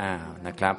[0.00, 0.76] อ้าวนะครับ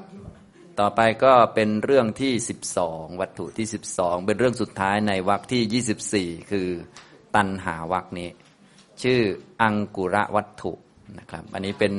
[0.79, 2.33] ต่อไปก็เป็นเรื่องที่
[2.77, 6.67] 12 วัตถุที่ 12 เป็นเรื่องสุดท้ายในวรรคที่ 24 คือ
[7.35, 8.29] ตันหาวรรคนี้
[9.03, 9.21] ชื่อ
[9.61, 10.73] อังกุระวัตถุ
[11.19, 11.93] นะครับ อันนี้เป็น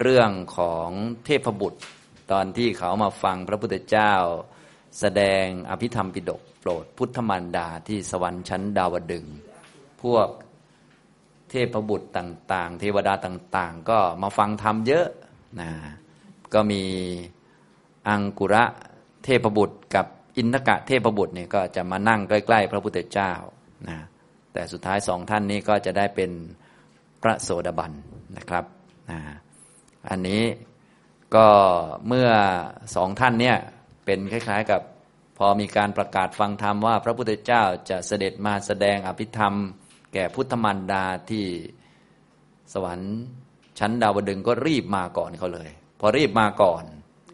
[0.00, 0.88] เรื่องของ
[1.24, 1.80] เทพบุตร
[2.32, 4.14] ตอนที่เขามาฟังพระพุทธเจ้า
[5.00, 9.26] แสดงอภิธรรมปิฎกโปรดพุทธมารดาที่สวรรค์ชั้นดาวดึง
[10.02, 10.28] พวก
[11.50, 15.06] เทพบุตรต่าง ๆ เทวดาต่าง ๆ ก็มาฟังธรรมเยอะ
[15.60, 15.70] นะ
[16.54, 16.82] ก็มี
[18.08, 18.64] อังกุระ
[19.24, 23.32] เทพบุตร กับอินทกะเทพบุตรเนี่ยก็จะมานั่งใกล้ ๆ พระพุทธเจ้า
[23.88, 23.98] นะ
[24.52, 26.30] แต่สุดท้ายสองท่านนี้ก็จะได้เป็น
[27.22, 27.92] พระโสดาบัน
[28.36, 28.64] นะครับ
[29.10, 29.20] นะ
[30.10, 30.42] อันนี้
[31.34, 31.48] ก็
[32.06, 32.28] เมื่อ
[32.94, 33.56] สองท่านเนี่ย
[34.04, 34.80] เป็นคล้าย ๆ กับ
[35.38, 39.54] พอมีการประกาศฟังธรรมว่า พระพุทธเจ้าจะเสด็จมาแสดงอภิธรรม
[40.12, 41.44] แก่พุทธมารดาที่
[42.72, 43.14] สวรรค์
[43.78, 45.70] ชั้นดาวดึงก็รีบมาก่อนเขาเลย
[46.04, 46.84] พอรีบมาก่อน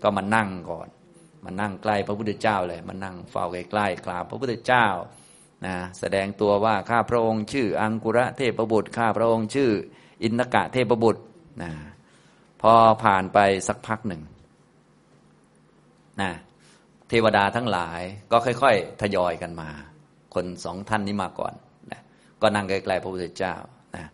[0.03, 0.89] ก็มานั่งก่อน
[1.45, 4.87] มานั่งใกล้พระพุทธเจ้าเลยมานั่งเฝ้าใกล้ๆกราบพระพุทธเจ้า
[5.67, 9.71] นะแสดงตัวว่าข้าพระองค์ชื่อ อังกุระเทพบุตรข้าพระองค์ชื่อ
[10.23, 11.23] อินทกะเทพบุตร
[11.63, 11.71] นะ
[12.63, 12.73] พอ
[13.05, 13.39] ผ่านไป
[13.69, 14.23] สักพักหนึ่ง
[16.21, 16.31] นะ
[17.09, 19.71] เทวดาทั้งหลายก็ค่อย ๆ ทยอยกันมา
[20.35, 21.55] คนสองท่านนี้มาก่อน
[21.93, 22.01] นะ
[22.43, 23.55] ก็นั่งใกล้ๆพระพุทธเจ้า
[23.97, 24.05] นะ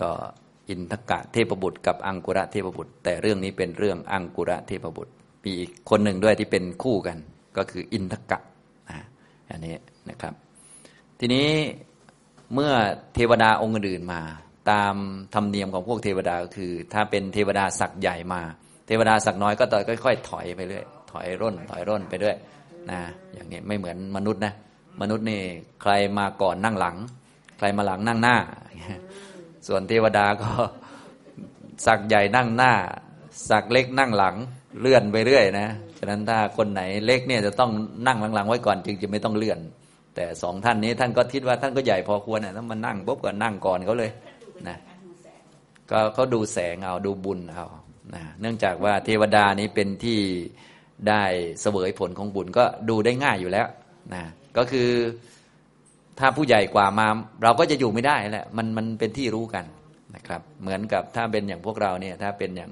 [0.00, 0.10] ก็
[0.70, 5.12] อินทกะเทพบุตรกับอังกุระเทพบุตร แต่เรื่องนี้เป็นเรื่องอังกุระเทพบุตร
[5.44, 7.18] มีอีกคนหนึ่งด้วยที่เป็นคู่กัน
[7.56, 8.38] ก็คืออินทกะ
[8.90, 8.98] นะ
[9.50, 9.74] อันนี้
[10.10, 10.34] นะครับ
[11.20, 11.48] ทีนี้
[12.54, 12.72] เมื่อ
[13.14, 14.20] เทวดาองค์อื่นมา
[14.70, 14.94] ตาม
[15.34, 18.40] ธรรมเนียมของพวกเทวดาก็คือ ถ้าเป็นเทวดาศักย์ใหญ่มา
[18.86, 22.36] เทวดาศักย์น้อยก็ต่อยค่อย ๆ ถอยไปเรื่อยถอยร่น ถอยร่นไปเรื่อย
[22.90, 23.00] นะ
[23.34, 24.52] อย่างนี้ไม่เหมือนมนุษย์นะ
[25.00, 25.40] มนุษย์นี่
[25.82, 26.96] ใครมาก่อนนั่งหลัง
[27.58, 28.36] ใครมาหลังนั่งหน้า
[29.66, 30.48] ส่วนเทวดาก็
[31.86, 32.72] สักใหญ่นั่งหน้า
[33.50, 34.36] สักเล็กนั่งหลัง
[34.80, 37.70] เลื่อนไปเรื่อยนะฉะนั้นถ้าคนไหนเล็กเนี่ยจะต้อง
[38.06, 39.58] นั่งหลังๆไว้ก่อนจึงจะไม่ต้องเลื่อน
[40.14, 44.10] แต่สองท่านนี้ท่านก็คิดว่าท่านก็ใหญ่พอควรนะถ้ามานั่งปุ๊บก็นั่งก่อนเขาเลย
[44.68, 44.76] นะ
[45.90, 47.66] ก็เขาดูแสงเอาดูบุญเอา
[48.14, 50.20] นะเนื่องจากว่าเทวดานี้เป็นที่
[51.08, 51.22] ได้
[51.60, 53.66] เสวยผลของบุญก็ดูได้ง่ายอยู่แล้ว
[54.14, 54.22] นะ
[54.56, 54.88] ก็คือ
[56.20, 57.06] ถ้าผู้ใหญ่กว่ามา
[57.42, 59.64] เราก็จะอยู่ไม่ได้แหละมันมันเป็นที่รู้กัน
[60.14, 62.70] นะครับ เหมือนกับถ้าเป็นอย่างพวกเราเนี่ยถ้าเป็นอย่าง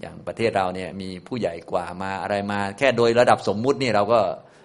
[0.00, 4.20] อย่างประเทศเราเนี่ยมีผู้ใหญ่กว่ามาอะไรมา แค่โดยระดับสมมุตินี่เราก็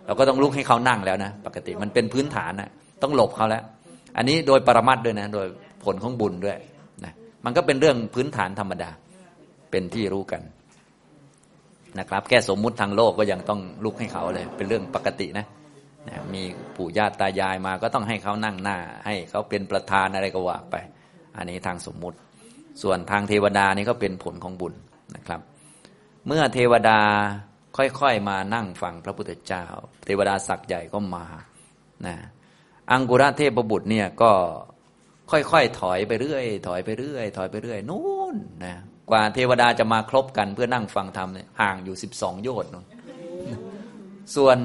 [0.06, 2.70] เราก็ต้องลุกให้เขานั่งแล้วนะ ปกติมันเป็นพื้นฐานนะ
[3.02, 3.64] ต้องหลบเขาแล้ว
[4.18, 5.48] อันนี้โดยปรมัตด้วยนะ โดย
[5.84, 6.58] ผลของบุญด้วย
[7.04, 7.14] นะ
[7.46, 8.90] มันก็เป็นเรื่องพื้นฐานธรรมดา
[9.72, 10.42] เป็นที่รู้กัน
[12.00, 15.61] นะครับ แค่สมมุติทางโลกก็ยังต้องลุกให้เขาเลย เป็นเรื่องปกตินะนะ
[16.34, 16.44] มี
[16.76, 20.76] ปู่ย่าตายายมาก็ต้องให้เขานั่งหน้า ให้เขาเป็นประธานอะไรก็ว่าไป
[21.38, 22.18] อันนี้ทางสมมุติ
[22.82, 24.74] ส่วนทางเทวดานี่ก็เป็นผลของบุญ
[25.16, 25.42] นะครับ
[26.28, 27.00] เมื่อเทวดา
[27.78, 29.66] ค่อยๆมานั่งฟังพระพุทธเจ้า
[30.06, 31.26] เทวดาศักย์ใหญ่ก็มา
[32.08, 32.16] นะ
[32.92, 34.32] อังกุระเทพบุตรเนี่ยก็
[35.32, 38.36] ค่อยๆถอยไปเรื่อย ถอยไปเรื่อย ถอยไปเรื่อยนู่น
[38.66, 38.76] นะ
[39.10, 42.70] กว่าเทวดาจะมาครบกันเพื่อนั่งฟังธรรมเนี่ยห่างอยู่สิบสองโยชน์
[44.36, 44.58] ส่วน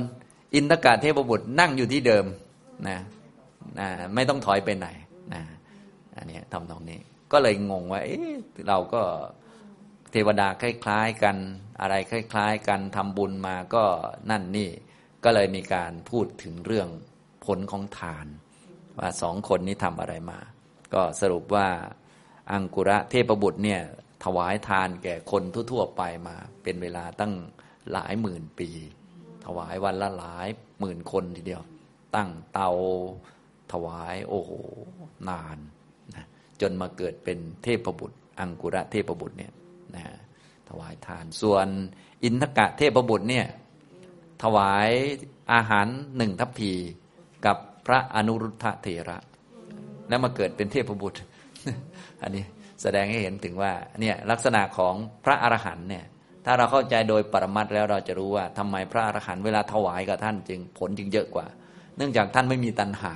[0.54, 2.26] อินทกาเทพบุตรนั่งอยู่ที่เดิม
[2.88, 2.98] นะ
[3.78, 4.88] นะไม่ต้องถอยไปไหน
[5.34, 5.42] นะ
[6.16, 7.00] อันนี้ทำตรงนี้
[7.32, 8.08] ก็เลยงงว่าเอ
[8.68, 9.02] เราก็
[10.12, 11.36] เทวดาคล้ายๆกัน
[11.80, 13.84] อะไรคล้าย ๆ กันทำบุญมาก็
[14.30, 14.70] นั่นนี่
[15.24, 16.88] ก็เลยมีการพูดถึงเรื่อง
[17.44, 18.26] ผลของทาน
[18.98, 20.40] ว่าสองคนนี้ทำอะไรมา
[20.94, 21.68] ก็สรุปว่า
[22.52, 23.82] อังกุระเทพบุตรเนี่ย
[24.24, 27.32] ถวายทานแก่คนทั่วๆไปมา เป็นเวลาตั้ง
[27.90, 28.68] หลายหมื่นปี
[29.46, 30.48] ถวายวันละหลาย
[30.80, 31.62] หมื่นคนทีเดียว
[32.14, 32.70] ตั้งเตา
[33.72, 34.50] ถวายโอ้โห
[35.28, 35.58] นาน
[36.14, 36.24] นะ
[36.60, 39.52] จนมาเกิดเป็นเทพบุตร อังกุระเทพบุตรเนี่ย
[39.96, 40.04] นะ
[40.68, 41.68] ถวายทานส่วน
[42.24, 43.46] อินทกะเทพบุตรเนี่ย
[44.42, 44.88] ถวาย
[45.52, 45.86] อาหาร
[46.16, 46.72] หนึ่งทัพพี
[47.46, 49.18] กับพระอนุรุทธเถระ
[50.08, 51.20] แล้วมาเกิดเป็นเทพบุตร
[52.22, 52.44] อันนี้
[52.82, 56.04] แสดงให้เห็นถึงว่าเนี่ยลักษณะของพระอรหันต์เนี่ย
[56.46, 61.46] ถ้าเราเข้าใจโดยปรมัตแล้วเราจะรู้ว่าทำไมพระอรหันต์เวลาถวายกับท่านจึงผลจึงเยอะกว่า
[61.96, 63.14] เนื่องจากท่านไม่มีตัณหา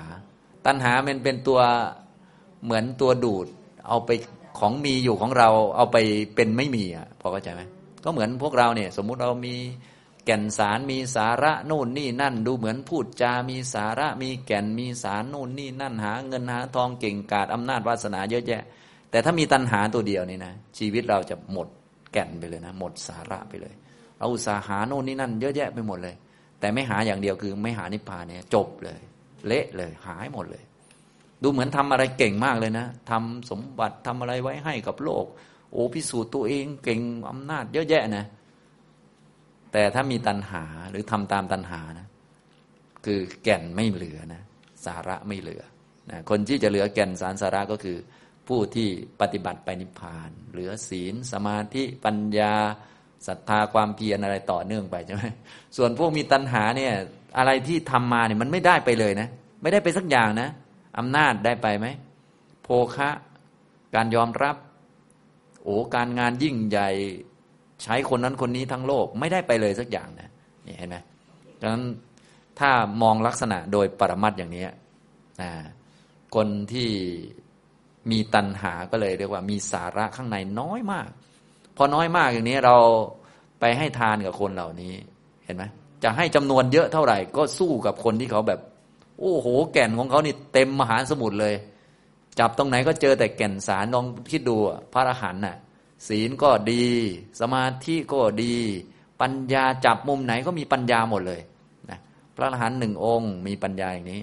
[0.66, 1.60] ตัณหามันเป็นตัว
[2.64, 3.46] เหมือนตัวดูด
[3.88, 4.10] เอาไป
[4.58, 5.96] ของมีอยู่ของเราเอาไป
[6.34, 7.62] เป็นไม่มีอะพอเข้าใจไหม
[8.04, 9.56] ก็เหมือนพวกเราเนี่ย สมมุติเรามี
[10.24, 18.62] แก่นสารมีสาระนู่นนี่นั่น ดูเหมือนพูดจา มีสาระมีแก่นมีสารนู่นนี่นั่นหา เงินหาทองเก่งกาจอำนาจวาสนาเยอะแยะ
[19.10, 21.68] แต่ถ้ามีตัณหาตัวเดียวนี่นะชีวิตเราจะหมด
[22.12, 23.74] แก่นไปเลยนะ หมดสาระไปเลย
[24.16, 26.14] เราอุตสาหาโน่นนี่นั่น เยอะแยะไปหมดเลย
[26.60, 29.00] แต่ไม่หาอย่างเดียวคือไม่หานิพพานเนี่ยจบเลย
[29.46, 30.64] เละเลยหายหมดเลย
[31.42, 35.24] ดูเหมือนทำอะไรเก่งมากเลยนะทำสมบัติทำอะไรไว้ให้กับโลก
[35.72, 38.24] โอ้พิสูจน์ตัวเองเก่งอำนาจ เยอะแยะนะ
[39.72, 42.06] แต่ถ้ามีตัณหาหรือทำตามตัณหานะ
[43.04, 44.42] คือแก่นไม่เหลือนะ
[44.86, 45.62] สาระไม่เหลือ
[46.10, 47.96] นะคนที่จะเหลือแก่นสารสาระก็คือ
[48.48, 48.88] ผู้ที่
[49.20, 52.54] ปฏิบัติไปนิพพาน เหลือศีล สมาธิปัญญา
[53.26, 55.24] ศรัทธาความเพียรอะไรต่อเนื่องไปใช่ไหม
[55.76, 56.92] ส่วนพวกมีตัณหาเนี่ย
[57.38, 59.28] อะไรที่ทำมาเนี่ยมันไม่ได้ไปเลยนะ
[59.62, 60.48] ไม่ได้ไปสักอย่างนะ
[60.98, 61.86] อำนาจได้ไปไหม
[62.62, 63.10] โภคะ
[63.94, 64.56] การยอมรับ
[65.62, 66.90] โอ้การงานยิ่งใหญ่
[67.82, 70.30] ใช้คนนั้นคนนี้ทั้งโลกไม่ได้ไปเลยสักอย่างนะ
[70.66, 70.96] นี่เห็นไหม
[71.60, 71.84] ดังนั้น
[72.58, 72.70] ถ้า
[73.02, 74.64] มองลักษณะโดยปรมัตอย่างนี้
[75.42, 75.50] นะ
[76.34, 76.88] คนที่
[78.10, 81.08] มีตัณหาก็เลยเรียกว่ามีสาระข้างในน้อยมาก
[81.76, 82.76] พอน้อยมากอย่างนี้เรา
[83.60, 84.94] ไปให้ทานกับคนเหล่านี้
[85.44, 85.64] เห็นไหม
[86.04, 88.60] จะให้จำนวนเยอะเท่าไหร่ ก็สู้กับคนที่เขาแบบ
[89.20, 91.54] โอ้โห แก่นของเขานี่เต็มมหาสมุทรเลย
[92.38, 94.56] จับตรงไหนก็เจอแต่แก่นสารลองคิดดู
[94.92, 95.56] พระอรหันต์น่ะ
[96.08, 96.84] ศีลก็ดี
[97.40, 98.54] สมาธิก็ดี
[99.20, 101.40] ปัญญาจับมุมไหนก็มีปัญญาหมดเลย
[101.90, 101.98] นะ
[102.34, 104.22] พระอรหันต์หนึ่งองค์ มีปัญญาอย่างนี้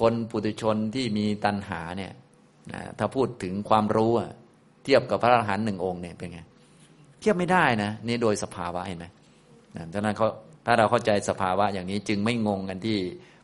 [0.00, 2.12] คนปุถุชนที่มีตัณหาเนี่ย
[2.72, 4.12] นะถ้าพูดถึงความรู้
[4.84, 6.40] เทียบกับพระอรหันต์หนึ่งองค์เนี่ยเป็นไง
[7.20, 9.06] เทียบไม่ได้นะนี่โดยสภาวะเห็นไหม
[9.76, 10.26] นะดังนั้นเขา
[10.66, 12.98] ถ้าเราเข้าใจสภาวะอย่างนี้จึงไม่งงกันที่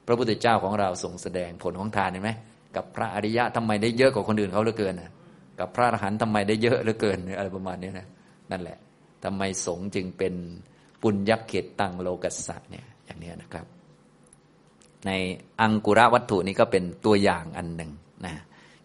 [0.06, 2.30] พระพุทธเจ้าของเราส่งแสดงผลของทานเห็นไหม
[2.76, 5.10] กับพระอริยะทำไมได้เยอะกว่าคนอื่นเขาเหลือเกินนะ
[5.58, 8.06] กับพระอรหันต์ทำไมได้เยอะเหลือเกินอะไรประมาณนี้นะ
[8.50, 8.78] นั่นแหละ
[9.24, 10.34] ทำไมสงจึงเป็น
[11.02, 13.66] ปุญญเขตตังโลกัสสะเนี่ยอย่างนี้นะครับ
[15.06, 15.10] ใน
[15.60, 17.90] อังกุระวัตถุนี้ก็เป็นตัวอย่างอันหนึ่ง
[18.24, 18.34] นะ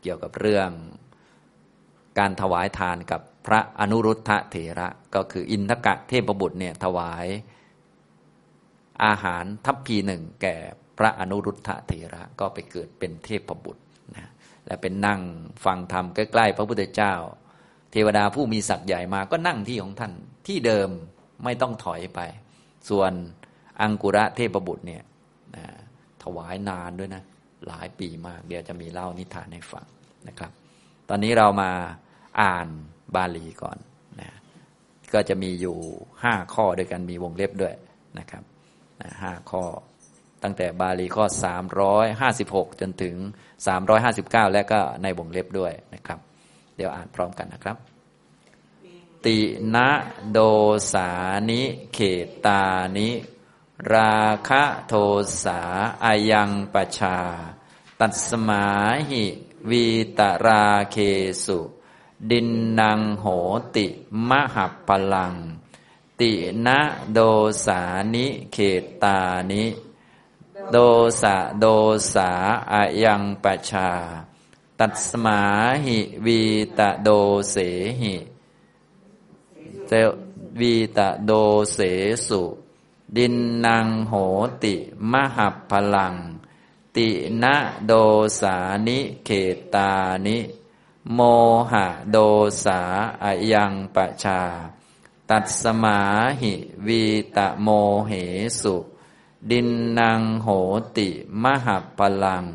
[0.03, 0.69] เกี่ยวกับเรื่อง
[2.19, 7.25] การถวายทานกับพระอนุรุทธะเถระ ก็คืออินทกะเทพบุตรเนี่ยถวาย
[9.05, 10.55] อาหารทัพพีหนึ่งแก่
[10.97, 13.83] พระอนุรุทธะเถระก็ไปเกิดเป็นเทพบุตร
[14.15, 14.29] นะ
[14.65, 15.21] และเป็นนั่ง
[15.65, 17.13] ฟังธรรมใกล้ๆพระพุทธเจ้า
[17.91, 20.13] เทวดาผู้มีศักย์ใหญ่มาก็นั่งที่ของท่าน
[20.47, 20.89] ที่เดิม
[21.43, 22.19] ไม่ต้องถอยไป
[22.89, 23.11] ส่วน
[23.81, 25.03] อังกุระเทพบุตรเนี่ย
[25.55, 25.65] นะ
[26.23, 27.23] ถวายนานด้วยนะ
[27.67, 29.85] หลายปีมาก เดี๋ยวจะมีเล่านิทานให้ฟัง
[30.27, 30.51] นะครับ
[31.09, 31.71] ตอนนี้เรามา
[32.41, 32.67] อ่าน
[33.15, 33.77] บาลีก่อน
[34.21, 34.31] นะ
[35.13, 35.77] ก็จะมีอยู่
[36.23, 37.73] ห้าข้อด้วยกันมีวงเล็บด้วย
[38.19, 38.43] นะครับ
[39.21, 39.63] ห้าข้อ
[40.43, 41.25] ตั้งแต่บาลีข้อ
[42.03, 43.15] 356 จนถึง
[43.85, 46.19] 359 และก็ในวงเล็บด้วยนะครับ
[46.75, 47.77] เดี๋ยวอ่านพร้อมกันนะครับ
[49.25, 49.37] ติ
[49.75, 49.89] นะ
[50.31, 50.39] โด
[50.93, 51.09] สา
[51.49, 51.61] นิ
[51.93, 51.99] เข
[52.45, 52.63] ตา
[52.97, 53.09] นิ
[53.93, 54.15] รา
[54.47, 54.93] คะโท
[55.43, 55.61] สา
[56.03, 57.17] อายังปชา
[58.05, 58.65] ตัสมา
[59.09, 59.25] หิ
[59.69, 59.85] วี
[60.19, 60.97] ตราเค
[61.43, 61.59] สุ
[62.29, 63.25] ดินนางโห
[63.75, 63.85] ติ
[64.29, 65.33] มหัปพลัง
[66.19, 66.31] ติ
[66.65, 66.79] นะ
[67.13, 67.19] โด
[67.65, 67.81] สา
[68.13, 69.19] นิเขตตา
[69.51, 69.65] นิ
[70.71, 70.77] โด
[71.21, 71.65] สะโด
[72.13, 72.31] สา
[72.71, 73.91] อายังปชา
[74.79, 75.39] ตัสมา
[75.85, 76.41] หิวี
[76.77, 77.09] ตะโด
[77.51, 77.55] เส
[78.01, 78.15] หิ
[79.87, 79.91] เจ
[80.59, 81.31] วีตะโด
[81.73, 81.79] เส
[82.27, 82.41] สุ
[83.17, 83.35] ดิน
[83.65, 84.13] นางโห
[84.63, 84.73] ติ
[85.11, 86.15] มหับพลัง
[86.95, 87.09] ติ
[87.43, 87.55] นะ
[87.85, 87.93] โด
[88.39, 88.55] สา
[88.87, 89.29] นิเข
[89.75, 89.91] ตา
[90.25, 90.37] นิ
[91.13, 91.19] โม
[91.71, 92.17] หะโด
[92.63, 92.79] สา
[93.23, 94.41] อายังปชา
[95.29, 95.99] ตัดสมา
[96.41, 96.53] หิ
[96.87, 97.03] วี
[97.35, 97.67] ตะโม
[98.07, 98.11] เห
[98.61, 98.75] สุ
[99.49, 99.69] ดิน
[99.99, 100.47] นางโห
[100.97, 101.09] ติ
[101.43, 102.45] มหัปลัง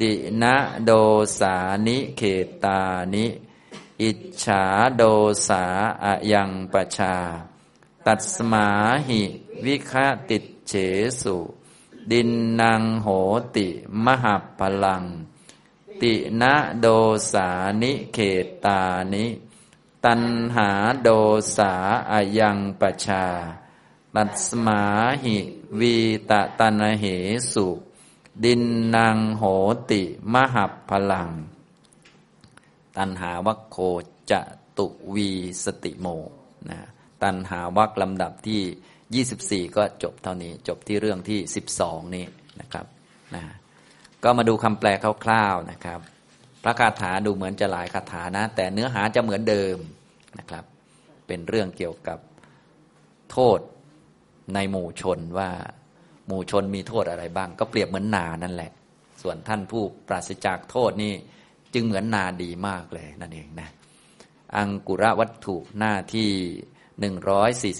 [0.00, 0.12] ติ
[0.42, 0.90] นะโด
[1.38, 1.54] สา
[1.86, 2.22] นิเข
[2.64, 2.80] ตา
[3.14, 3.26] นิ
[4.02, 4.62] อิจฉา
[4.96, 5.02] โด
[5.48, 5.64] สา
[6.04, 7.16] อายังปชา
[8.06, 8.68] ตัดสมา
[9.06, 9.22] หิ
[9.64, 9.92] วิค
[10.28, 10.72] ติเฉ
[11.22, 11.36] สุ
[12.12, 12.30] ดิน
[12.60, 13.08] นางโห
[13.56, 13.66] ติ
[14.04, 15.04] มหัปพลัง
[16.02, 16.86] ตินะโด
[17.32, 17.48] สา
[17.82, 18.80] นิเขตตา
[19.12, 19.26] นิ
[20.04, 20.22] ตัน
[20.56, 20.70] หา
[21.02, 21.08] โด
[21.56, 21.72] สา
[22.10, 23.26] อายังปชา
[24.16, 24.82] ตัสมา
[25.22, 25.38] หิ
[25.80, 25.96] วี
[26.30, 27.04] ตะตันเห
[27.52, 27.66] สุ
[28.44, 28.62] ดิน
[28.96, 29.42] นางโห
[29.90, 30.02] ติ
[30.32, 31.30] มหับพลัง
[32.96, 33.76] ตันหาวัคโค
[34.30, 34.40] จะ
[34.78, 35.30] ตุวี
[35.64, 36.06] สติโม
[36.68, 36.80] นะ
[37.22, 38.62] ตันหาวัคลำดับที่
[39.18, 41.38] 24ก็จบเท่านี้ จบที่เรื่องที่
[41.76, 42.26] 12นี้
[42.60, 42.86] นะครับ
[43.34, 43.44] นะ
[44.24, 44.88] ก็มาดูคำแปล
[45.24, 46.00] คร่าวๆนะครับ
[46.62, 49.76] พระคาถาดูเหมือนจะหลายคาถานะ แต่เนื้อหาจะเหมือนเดิม
[50.38, 50.64] นะครับ
[51.26, 52.18] เป็นเรื่องเกี่ยวกับ
[53.32, 53.58] โทษ
[54.54, 55.50] ในหมู่ชนว่า
[56.26, 58.72] หมู่ชนมีโทษอะไรบ้าง ก็เปรียบเหมือนนานั่นแหละ
[59.22, 61.14] ส่วนท่านผู้ปราศจากโทษนี่
[61.74, 63.68] จึงเหมือนนาดีมากเลยนั่นเองนะ
[64.56, 66.30] อังกุระวัตถุหน้าที่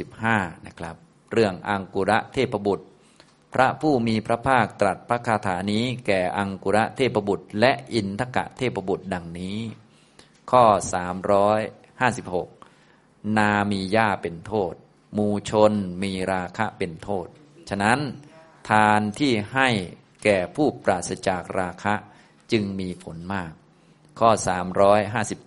[0.01, 0.97] 145 นะครับ
[1.33, 2.87] เรื่องอังกุระเทพบุตร
[3.55, 9.59] พระผู้มีพระภาคตรัสพระคาถานี้แก่อังกุระเทพบุตร และอินทกะเทพบุตรดังนี้
[10.51, 10.65] ข้อ
[12.61, 14.75] 356 นามีหญ้าเป็นโทษ
[15.17, 15.73] มูชน
[16.03, 17.27] มีราคะเป็นโทษ
[17.69, 18.01] ฉะนั้น
[18.69, 19.69] ทานที่ให้
[20.25, 21.95] แก่ผู้ปราศจากราคะ
[22.53, 23.53] จึงมีผลมาก
[24.19, 24.31] ข้อ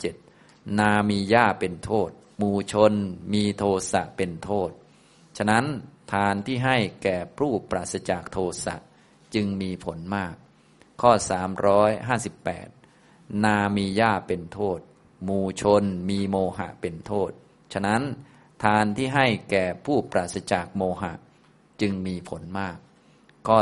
[0.01, 2.09] 357 นามีหญ้าเป็นโทษ
[2.41, 2.93] มูชน
[3.33, 4.69] มีโทสะเป็นโทษ
[5.37, 5.65] ฉะนั้น
[6.11, 8.75] ทานที่ให้แก่ผู้ปราศจากโทสะ
[9.33, 10.35] จึงมีผลมาก
[11.01, 11.11] ข้อ
[12.47, 14.79] 358 นามีหญ้าเป็นโทษ
[15.27, 17.31] มูชนมีโมหะเป็นโทษ
[17.73, 18.01] ฉะนั้น
[18.63, 21.13] ทานที่ให้แก่ผู้ปราศจากโมหะ
[21.81, 22.77] จึงมีผลมาก
[23.47, 23.57] ข้อ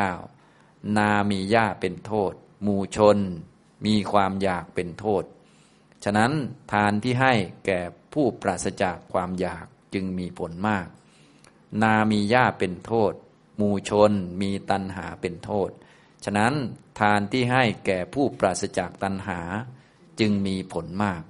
[0.00, 2.32] 359 นามีหญ้าเป็นโทษ
[2.66, 3.18] มูชน
[3.86, 5.24] มีความอยากเป็นโทษ
[6.04, 6.32] ฉะนั้น
[6.72, 7.34] ทานที่ให้
[7.66, 7.80] แก่
[8.12, 10.86] ผู้ปราศจากความอยาก จึงมีผลมาก
[11.82, 13.12] นามีหญ้าเป็นโทษ
[13.56, 15.70] หมู่ชนมีตัณหาเป็นโทษ
[16.24, 16.54] ฉะนั้น
[16.98, 19.40] ทานที่ให้แก่ผู้ปราศจากตัณหา
[20.20, 21.22] จึงมีผลมาก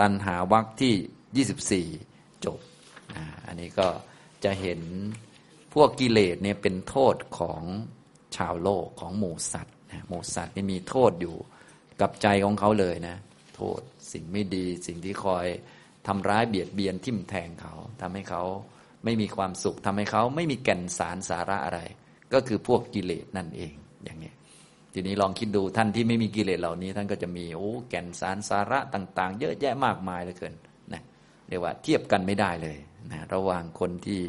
[0.00, 1.86] ตัณหาวักที่
[2.20, 2.58] 24 จบ
[3.46, 3.88] อันนี้ก็
[4.44, 4.80] จะเห็น
[5.74, 7.62] พวกกิเลสเนี่ยเป็นโทษของ
[8.36, 9.76] ชาวโลกของหมูสัตว์
[10.08, 11.36] หมูสัตว์นี่มีโทษอยู่
[12.00, 13.16] กับใจของเขาเลยนะ
[13.56, 13.80] โทษ
[14.12, 15.46] สิ่งไม่ดีสิ่งที่คอย
[16.06, 18.42] ทำร้ายเบียดเบียนทิ่มแทงเขาทำให้เขา
[19.04, 21.80] ไม่มีความสุขทำให้เขาไม่มีแก่นสารสาระอะไร
[22.32, 24.32] ก็คือพวกกิเลสนั่นเองอย่างนี้
[24.92, 30.54] ทีนี้ลองคิดดูท่านที่ไม่มีกิเลสเหล่านี้ ท่านก็จะมีโอ้แก่นสารสาระต่าง ๆ เยอะแยะมากมายเหลือเกิน
[30.92, 31.02] นะ
[31.48, 32.76] เรียกว่าเทียบกันไม่ได้เลย
[33.12, 34.20] นะระหว่างคนที่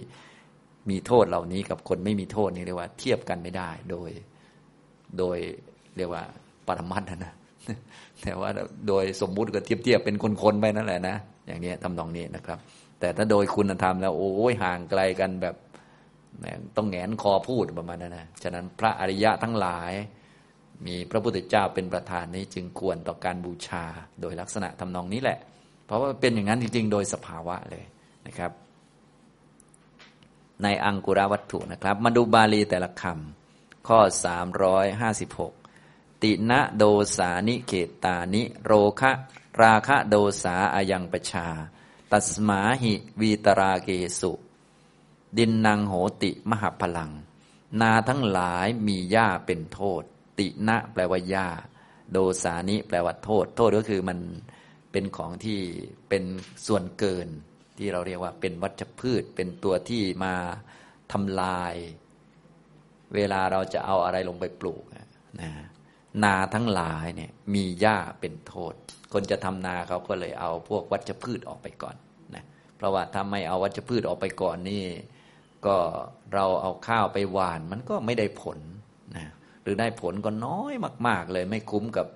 [0.89, 4.09] มีโทษเหล่านี้กับคนไม่มีโทษนี่เรียกว่าเทียบกันไม่ได้โดย
[5.17, 5.37] โดย
[5.97, 6.23] เรียกว่า
[6.67, 7.31] ปรมัตถนะ
[8.21, 8.49] แต่ว่า
[8.87, 11.15] โดยสมมุติก็เทียบเทียบเป็นคนๆไปนั่นแหละนะ
[11.47, 12.59] อย่างนี้ทำนองนี้นะครับ
[12.99, 15.55] แต่ถ้าโดยคุณธรรมแล้วโอ้ยห่างไกลกันแบบ
[16.77, 19.91] ต้องแงนคอพูดประมาณนั้นนะ ฉะนั้นพระอริยะทั้งหลาย
[20.85, 23.83] มีพระพุทธเจ้าเป็นประธานนี้จึงควรต่อการบูชา
[24.21, 25.37] โดยลักษณะทำนองนี้แหละ
[25.85, 27.83] เพราะว่าเป็นอย่างนั้นจริง ๆ โดยสภาวะเลย
[28.27, 28.51] นะครับ
[30.63, 33.99] ในอังกุรวัตถุนะครับ มาดูบาลีแต่ละคำข้อ
[34.63, 35.62] 356
[36.23, 36.83] ตินะโด
[37.17, 37.71] สานิเข
[38.03, 39.11] ตานิ โรคะ
[39.61, 41.47] ราคะโดสาอายังปชา
[42.11, 43.89] ตัสมาหิวีตราเก
[44.19, 44.31] สุ
[45.37, 47.11] ดินนางโหติมหาพลัง
[47.81, 50.03] นาทั้งหลายมีหญ้าเป็นโทษ
[50.39, 51.47] ตินะแปลว่าหญ้า
[52.11, 54.19] โดสานิแปลว่าโทษ โทษก็คือมัน
[54.91, 55.59] เป็นของที่
[56.09, 56.23] เป็น
[56.67, 57.27] ส่วนเกิน
[57.77, 60.35] ที่เราเรียกว่าเป็นวัชพืช เป็นตัวที่มา
[61.11, 61.73] ทำลาย
[63.15, 64.83] เวลาเราจะเอาอะไรลงไปปลูก
[65.41, 65.51] นะ
[66.23, 68.73] นาทั้งหลายเนี่ยมีหญ้าเป็นโทษ
[69.13, 71.95] คนจะทำนาเขาก็เลยเอาพวกวัชพืชออกไปก่อน
[72.35, 72.43] นะ
[72.75, 74.83] เพราะว่าถ้าไม่เอาวัชพืชออกไปก่อนนี่
[75.65, 75.75] ก็
[76.33, 78.59] เราเอาข้าวไปหวานมันก็ไม่ได้ผล
[79.17, 79.25] นะ
[79.63, 80.73] หรือได้ผลก็น้อย
[81.07, 82.07] มาก ๆ เลยไม่คุ้มกับ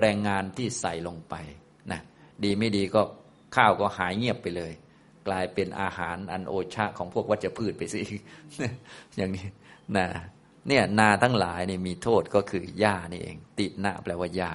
[0.00, 1.34] แรงงานที่ใส่ลงไป
[1.92, 2.00] นะ
[2.44, 3.02] ดีไม่ดีก็
[3.56, 4.72] ข้าวก็หายเงียบไปเลย
[5.28, 8.02] กลายเป็นอาหารอันโอชะของพวกวัชพืชไปสิ
[9.16, 9.48] อย่างนี้
[9.96, 10.06] นะ
[10.68, 14.52] เนี่ยนาทั้งหลายเนี่ยมีโทษก็คือหญ้านี่เอง ตินาแปลว่าหญ้า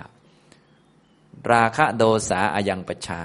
[1.51, 3.23] ราคะโดสาอายังปชา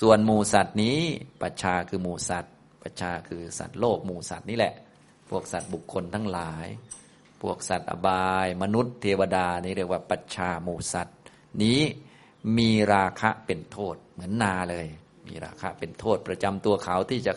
[0.00, 0.98] ส่วนหมูสัตว์นี้
[1.40, 4.74] ปชาคือหมูสัตว์ปชาคือสัตว์โลกหมูสัตว์นี่แหละ
[5.30, 6.66] พวกสัตว์บุคคลทั้งหลาย
[7.42, 11.16] พวกสัตว์อบาย มนุษย์เทวดานี่เรียกว่าปัชาหมูสัตว์
[11.62, 11.80] นี้
[12.58, 14.86] มีราคะเป็นโทษเหมือนนาเลย
[15.26, 17.32] มีราคะเป็นโทษประจำตัวเขาที่จะ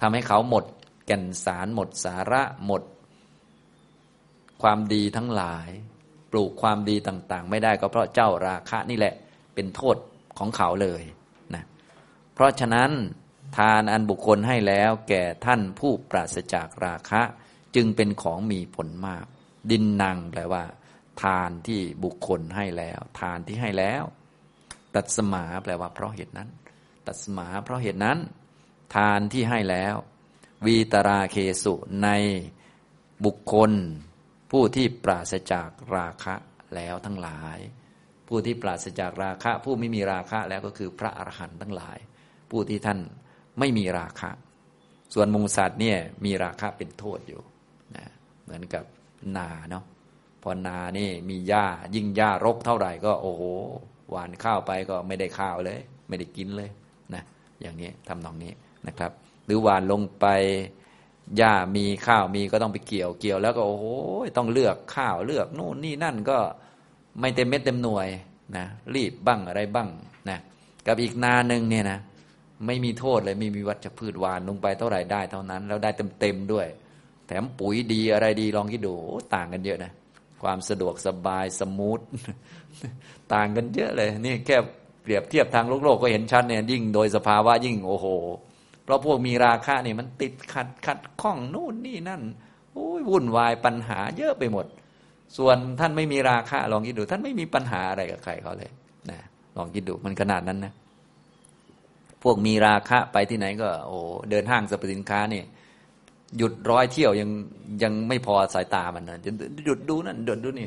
[0.00, 0.64] ทำให้เขาหมด
[1.06, 2.82] แก่นสารหมดสาระหมด
[4.62, 5.68] ความดีทั้งหลาย
[6.32, 9.14] ปลูกความดีต่างๆ ไม่ได้ก็เพราะเจ้าราคะนี่แหละ
[9.54, 9.96] เป็นโทษ
[10.38, 11.02] ของเขาเลย
[11.54, 11.64] นะ
[12.34, 12.90] เพราะฉะนั้น
[13.56, 17.22] ทานอันบุคคลให้แล้วแก่ท่านผู้ปราศจากราคะ
[17.74, 19.24] จึงเป็นของมีผลมาก
[19.70, 20.64] ดินนางแปลว่า
[21.22, 24.02] ทานที่บุคคลให้แล้ว ทานที่ให้แล้ว
[24.94, 26.48] ตัดสมาแปลว่าเพราะเหตุนั้น
[27.06, 28.18] ตัดสมาเพราะเหตุนั้น
[28.94, 29.94] ทานที่ให้แล้ว
[30.66, 32.08] วีตราเคสุใน
[33.24, 33.72] บุคคล
[34.52, 36.34] ผู้ที่ปราศจากราคะ
[36.76, 37.58] แล้วทั้งหลาย
[38.28, 41.98] ผู้ที่ปราศจากราคะ ผู้ไม่มีราคะแล้วก็คือพระอรหันต์ทั้งหลาย
[42.50, 42.98] ผู้ที่ท่าน
[43.58, 44.30] ไม่มีราคะ
[45.14, 47.42] ส่วนมูสัตว์เนี่ยมีราคะเป็นโทษอยู่
[47.96, 48.06] นะ
[48.42, 48.84] เหมือนกับ
[49.36, 49.84] นาเนาะ
[50.42, 53.42] พอนานี่มีหญ้ายิ่งหญ้ารกเท่าไหร่ ก็โอ้โห
[54.10, 56.70] หวานข้าวไปก็ไม่ได้ข้าวเลย ไม่ได้กินเลย
[57.14, 57.22] นะ
[57.60, 58.52] อย่างนี้ทำนองนี้
[58.86, 59.12] นะครับ
[59.44, 60.26] หรือหวานลงไป
[61.36, 63.84] หญ้ามีข้าวมีก็ต้องไปเกี่ยวเกี่ยว แล้วก็โอ้โห
[64.36, 66.38] ต้องเลือกข้าวเลือกนู่นนี่นั่นก็
[67.20, 68.08] ไม่เต็มเม็ดเต็มหน่วย
[68.56, 69.88] นะรีบบ้างอะไรบ้าง
[70.28, 70.38] นะ
[70.86, 71.98] กับอีกนาหนึ่งเนี่ยนะ
[72.66, 76.66] ไม่มีโทษเลยไม่มีวัชพืชหว่านลงไปเท่าไหร่ได้เท่านั้น แล้วได้เต็มเต็มด้วย
[77.26, 78.94] แถมปุ๋ยดีอะไรดีลองคิดดู
[79.34, 79.92] ต่างกันเยอะนะ
[80.42, 82.00] ความสะดวกสบาย smooth
[83.34, 84.56] ต่างกันเยอะเลย นี่แค่
[85.02, 88.06] เปรียบเทียบทางโลกโลกก็เห็นชัดเนี่ยยิ่งโดยสภาวะยิ่งโอ้โห
[88.92, 92.22] เพราะพวกมีราคะนี่มันติดขัดขัดข้องนู่นนี่นั่น
[92.72, 94.66] โอ้ยวุ่นวายปัญหาเยอะไปหมด
[95.36, 98.70] ส่วนท่านไม่มีราคะลองคิดดู ท่านไม่มีปัญหาอะไรกับใครเขาเลย
[99.10, 99.18] นะ
[99.56, 100.72] ลองคิดดูมันขนาดนั้นนะ
[102.22, 103.98] พวกมีราคะไปที่ไหนก็ โอ้
[104.30, 105.42] เดินห้างสรรพสินค้านี่
[106.38, 107.30] หยุดร้อยเที่ยวยัง
[107.82, 109.30] ยังไม่พอสายตามันนะจะ
[109.66, 110.66] หยุดดูนั่นหยุดดูนี่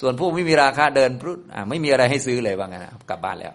[0.00, 3.52] ส่วนพวกไม่มีราคาเดินพุทอ่าไม่มีอะไรให้ซื้อเลยว่างั้นกลับบ้านแล้ว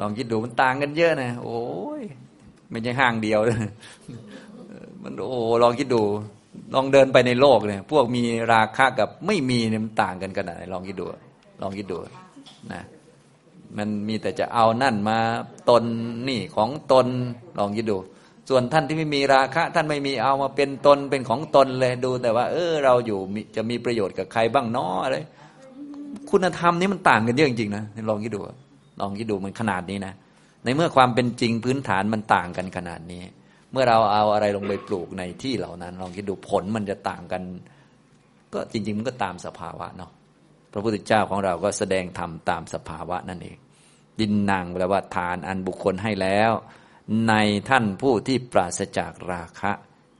[0.00, 1.62] ลองคิดดูมันต่างกันเยอะนะ โอ้
[2.00, 2.02] ย
[2.72, 3.40] ไม่ใช่ห้างเดียว
[5.02, 6.02] มันโอ้ลองคิดดู
[6.74, 11.06] ลองเดินไปในโลกเนี่ย พวกมีราคากับไม่มีเนี่ยมันต่างกันขนาดไหนลองคิดดู
[11.62, 11.98] ลองคิดดู
[12.72, 12.82] นะ
[13.76, 15.18] มันมีแต่จะเอานั่นมา
[15.70, 15.84] ตน
[16.28, 17.06] นี่ของตน
[17.58, 17.98] ลองคิดดู
[18.48, 23.18] ส่วนท่านที่ไม่มีราคะ ท่านไม่มีเอามาเป็นตนเป็นของตนเลยดูแต่ว่า เออ เราอยู่
[23.56, 25.16] จะมีประโยชน์กับใครบ้างเนาะอะไร
[26.30, 28.40] คุณธรรมนี้มันต่างกันเยอะจริงๆนะลองคิดดู
[29.00, 30.14] ลองคิดดูมันขนาดนี้นะ
[30.64, 33.22] ในเมื่อความเป็นจริงพื้นฐานมันต่างกันขนาดนี้
[33.72, 37.42] เมื่อเราเอาอะไรลงไปปลูกในที่เหล่านั้น ลองคิดดูผลมันจะต่างกัน
[38.52, 40.10] ก็จริง ๆ มันก็ตามสภาวะเนาะ
[40.72, 43.56] พระพุทธเจ้าของเราก็แสดงธรรมตามสภาวะนั่นเอง
[44.20, 46.52] ดินนางแปลว่าทานอันบุคคลให้แล้ว
[47.28, 47.34] ใน
[47.68, 49.72] ท่านผู้ที่ปราศจากราคะ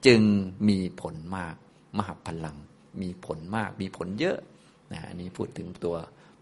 [0.07, 0.21] จึง
[0.69, 1.55] มีผลมาก
[1.99, 2.57] มหาพลัง
[3.03, 4.39] มีผลมาก มีผลเยอะ
[4.93, 5.97] นะอันนี้พูดถึงตัว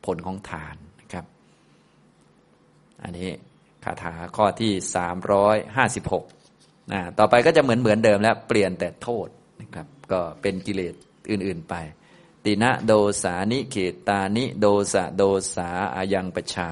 [0.07, 1.25] ผลของทานนะครับ
[3.03, 3.29] อันนี้
[3.85, 6.25] คาถาข้อที่สามร้อยห้าสิบหก
[6.93, 9.29] นะต่อไปก็จะเหมือนเหมือนเดิมแล้ว เปลี่ยนแต่โทษ
[9.61, 10.95] นะครับ ก็เป็นกิเลส
[11.31, 11.75] อื่น ๆไป
[12.45, 13.77] ตินะโดสานิเข
[14.09, 15.23] ตานิโดสะโด
[15.55, 16.71] สาอายังปชา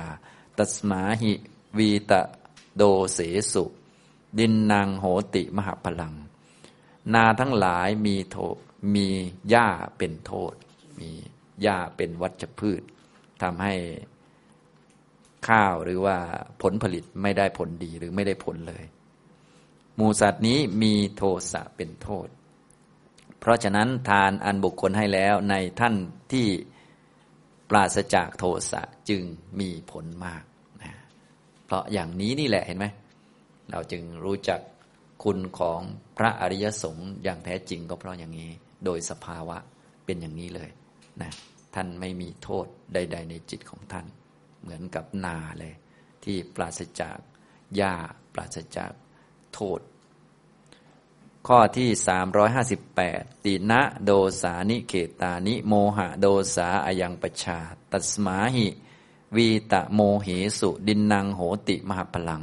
[0.58, 1.32] ตัสมาหิ
[1.78, 2.22] วีตะ
[2.76, 3.18] โดเส
[3.52, 3.64] สุ
[4.38, 6.14] ดินนางโหติมหาพลัง
[7.14, 8.36] นาทั้งหลายมีโท
[8.94, 9.08] มี
[9.50, 10.54] หญ้าเป็นโทษ
[10.98, 11.10] มี
[11.62, 12.82] หญ้าเป็นวัชพืช
[13.42, 13.74] ทำให้
[15.48, 16.16] ข้าวหรือว่า
[16.62, 18.84] ผลผลิตไม่ได้ผลดีหรือไม่ได้ผลเลย
[19.96, 22.28] หมูสัตว์นี้มีโทสะเป็นโทษ
[23.40, 25.94] เพราะฉะนั้นทานอันบุคคลให้แล้วในท่าน
[26.32, 26.46] ที่
[27.70, 29.22] ปราศจากโทสะจึง
[29.60, 30.44] มีผลมาก
[30.82, 30.92] นะ
[31.64, 32.86] เพราะอย่างนี้นี่แหละเห็นไหม
[33.70, 34.60] เราจึงรู้จัก
[35.24, 35.80] คุณของ
[36.18, 38.50] พระอริยสงฆ์อย่างแท้จริงก็เพราะอย่างนี้
[38.84, 39.56] โดยสภาวะ
[40.04, 40.70] เป็นอย่างนี้เลย
[41.22, 41.30] นะ
[41.74, 44.06] ท่านไม่มีโทษใด ๆ ในจิตของท่าน
[44.60, 45.74] เหมือนกับนาเลย
[46.24, 47.18] ที่ปราศจาก
[47.76, 47.94] หญ้า
[48.34, 48.92] ปราศจาก
[49.54, 49.80] โทษ
[51.46, 54.10] ข้อที่สามร้อยห้าสิบแปดตินะโด
[54.42, 57.58] สานิเกตานิโมหะโดสาอายังปชา
[57.92, 58.68] ตัสมาหิ
[59.36, 62.42] วีตะโมเหสุดินนางโหติมหาพลัง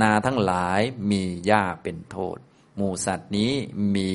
[0.00, 0.80] นาทั้งหลาย
[1.10, 2.38] มีหญ้าเป็นโทษ
[2.76, 3.52] หมูสัตว์นี้
[3.94, 4.10] มี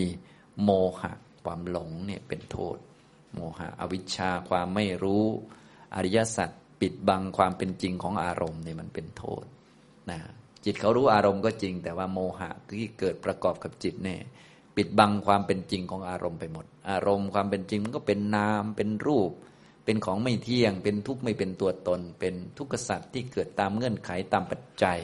[0.63, 0.69] โม
[1.01, 1.13] หะ
[1.43, 2.77] ความหลงเนี่ยเป็นโทษ
[3.33, 5.25] โมหะอวิชชาความไม่รู้
[5.95, 6.49] อริยสัจ
[6.81, 9.45] ปิดบังความเป็นจริงของอารมณ์เนี่ยมันเป็นโทษ
[10.09, 10.19] นะ
[10.65, 14.21] จิตเขารู้อารมณ์ก็จริง แต่ว่าโมหะที่เกิดประกอบกับจิตเนี่ย
[14.77, 19.31] ปิดบังความเป็นจริงของอารมณ์ไปหมด อารมณ์ความเป็นจริงมันก็เป็นนามเป็นรูป
[19.85, 24.97] เป็นของไม่เที่ยง เป็นทุกข์ไม่เป็นตัวตน เป็นทุกขสัตว์ที่เกิดตามเงื่อนไขตามปัจจัย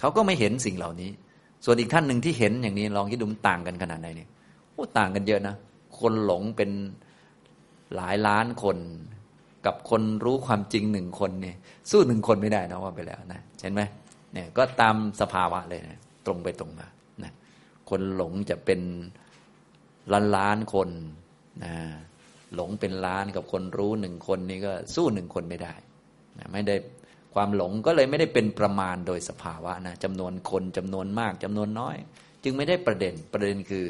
[0.00, 1.10] เขาก็ไม่เห็นสิ่งเหล่านี้
[1.64, 4.28] ส่วนอีกท่านหนึ่งที่เห็นอย่างนี้ลองคิดดูมันต่างกันขนาดไหนเนี่ย
[4.72, 5.54] โอ้ต่างกันเยอะนะ
[6.00, 6.70] คนหลงเป็น
[7.96, 8.76] หลายล้านคน
[9.66, 11.56] กับคนรู้ความจริงหนึ่งคนเนี่ย
[11.90, 13.82] สู้หนึ่งคนไม่ได้นะว่าไปแล้วนะเห็นไหม
[14.32, 16.86] เนี่ยก็ตามสภาวะเลยนะตรงไปตรงมา
[17.22, 17.32] นะ
[17.90, 18.80] คนหลงจะเป็น
[20.12, 20.88] ล้านล้านคน
[21.64, 21.74] นะ
[22.54, 25.74] หลงเป็นล้านกับคนรู้หนึ่งคนนี่ก็สู้หนึ่งคนไม่ได้
[26.38, 26.76] นะไม่ได้
[27.34, 31.96] ความหลงก็เลยไม่ได้เป็นประมาณโดยสภาวะนะจำนวนคนจำนวนมากจำนวนน้อย
[32.44, 33.84] จึงไม่ได้ประเด็นประเด็นคือ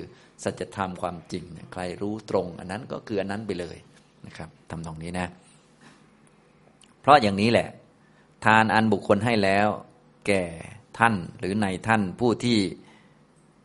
[0.44, 3.76] สัจธรรมความจริงนะใครรู้ตรง อันนั้นก็คืออันนั้นไปเลย
[4.26, 5.28] นะครับทำตรงนี้นะ
[7.02, 7.68] เพราะอย่างนี้แหละ
[8.44, 9.68] ทานอันบุคคลให้แล้ว
[10.26, 10.44] แก่
[10.98, 12.58] ท่านหรือในท่านผู้ที่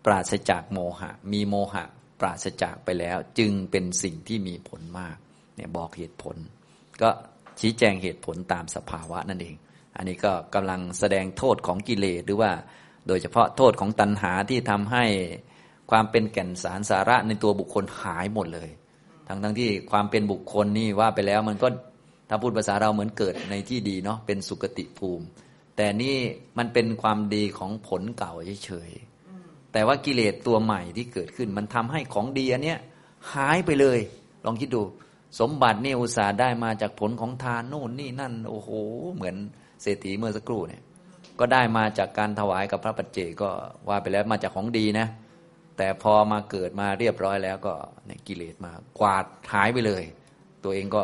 [0.05, 1.83] ปราศจากโมหะ มีโมหะ
[2.19, 5.17] ปราศจากไปแล้ว จึงเป็นสิ่งที่มีผลมาก
[5.55, 6.35] เนี่ยบอกเหตุผล
[7.01, 7.09] ก็
[7.59, 9.55] ชี้แจงเหตุผลตามสภาวะนั่นเอง
[9.97, 12.51] อันนี้ก็กำลังแสดงโทษของกิเลสหรือว่า
[13.07, 15.05] โดยเฉพาะโทษของตัณหาที่ทำให้
[15.91, 18.69] ความเป็นแก่นสารสาระในตัวบุคคลหายหมดเลย
[19.27, 21.67] ทั้งทั้งที่ความเป็นบุคคลนี่ว่าไปแล้วมันก็
[22.29, 25.25] ถ้าพูดภาษาเราเหมือนเกิดในที่ดีเนาะเป็นสุกติภูมิ
[25.75, 26.15] แต่นี่
[26.57, 28.33] มันเป็นความดีของผลเก่า
[28.65, 32.79] เฉยๆแต่ว่ากิเลสตัวใหม่ที่เกิดขึ้น มันทำให้ของดีอันเนี้ย
[33.33, 33.99] หายไปเลย
[34.45, 34.83] ลองคิดดู
[35.39, 38.69] สมบัตินี่อุตสาห์ได้มาจากผลของทานโน่นนี่นั่น โอ้โห
[39.15, 39.35] เหมือน
[39.81, 40.83] เศรษฐีเมื่อสักครู่เนี่ย
[41.39, 43.49] ก็ได้มาจากการถวายกับพระปัจเจก็
[43.89, 45.07] ว่าไปแล้วมาจากของดีนะ
[45.77, 47.73] แต่พอมาเกิดมาเรียบร้อยแล้วก็
[48.27, 50.03] กิเลสมากวาดหายไปเลย
[50.63, 51.03] ตัวเองก็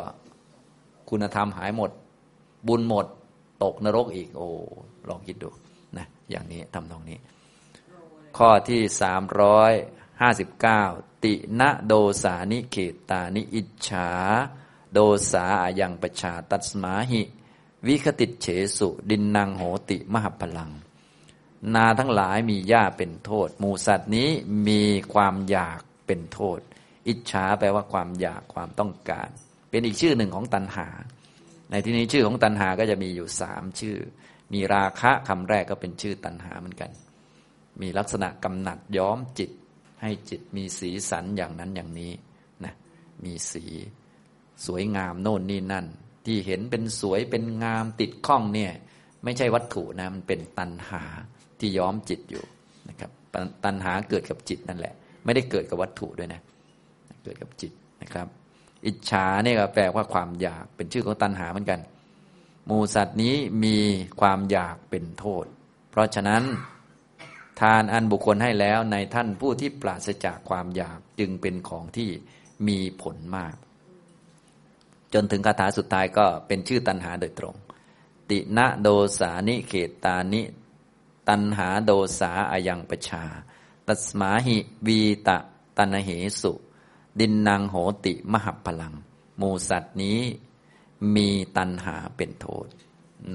[1.15, 1.91] คุณธรรมหายหมด
[2.67, 3.06] บุญหมด
[3.63, 4.47] ตกนรกอีก โอ้
[5.10, 5.49] ลองคิดดู
[5.97, 7.17] นะอย่างนี้ทำตรงนี้
[8.38, 9.71] ข้อที่สามร้อย
[10.21, 10.84] ห้าสิบเก้า
[11.23, 14.10] ตินะโดสานิเขตตานิอิจฉา
[14.93, 14.99] โด
[15.32, 17.21] สาอายังปชาตัสมาหิ
[17.88, 18.47] วิคติเฉ
[18.78, 20.71] สุดินนางโหติมหพลัง
[21.73, 24.30] นาทั้งหลายมีหญ้าเป็นโทษ หมูสัตว์นี้
[24.67, 24.82] มี
[25.13, 26.60] ความอยากเป็นโทษ
[27.08, 29.30] อิจฉาแปลว่าความอยากความต้องการ
[29.74, 30.88] เป็นอีกชื่อหนึ่งของตัณหา
[31.72, 33.98] ในที่นี้ชื่อของตัณหาก็จะมีอยู่สามชื่อ
[34.54, 36.92] มีราคะคำแรกก็เป็นชื่อตัณหาเหมือนกัน
[37.82, 39.52] มีลักษณะกำหนัดย้อมจิต
[40.02, 42.12] ให้จิตมีสีสันอย่างนั้นอย่างนี้
[42.66, 42.74] นะ
[43.26, 43.66] มีสี
[44.66, 45.86] สวยงามโน่นนี่นั่น
[46.26, 48.72] ที่เห็นเป็นสวยเป็นงามติดข้องเนี่ย
[49.24, 51.04] ไม่ใช่วัตถุนะมันเป็นตัณหา
[51.60, 52.44] ที่ย้อมจิตอยู่
[52.90, 53.12] นะครับ
[53.66, 54.94] ตัณหาเกิดกับจิตนั่นแหละ
[55.26, 56.42] ไม่ได้เกิดกับวัตถุด้วยนะ
[57.24, 57.72] เกิดกับจิต
[58.04, 58.28] นะครับ
[58.86, 61.80] อิจฉาเนี่ยก็แปลว่าความอยากเป็นชื่อของตัณหาเหมือนกัน
[62.65, 63.78] หมูสัตว์นี้มี
[64.22, 65.46] ความอยากเป็นโทษ
[65.91, 66.43] เพราะฉะนั้น
[67.60, 72.10] ทานอันบุคคลให้แล้วในท่านผู้ที่ปราศจากความอยากจึงเป็นของที่
[72.67, 73.56] มีผลมาก
[75.13, 77.56] จนถึงคาถาสุดท้ายก็เป็นชื่อตันหาโดยตรง
[78.30, 78.88] ตินะโด
[79.19, 79.74] สานิเข
[80.06, 80.41] ตานิ
[81.30, 83.24] ตันหาโดสาอายังปชา
[83.88, 85.38] ตัสมาหิวีตะ
[85.78, 86.10] ตันเห
[86.41, 86.54] สุ
[87.19, 88.93] ดินนางโหติมหัพลัง
[89.38, 90.19] หมูสัตว์นี้
[91.15, 92.67] มีตันหาเป็นโทษ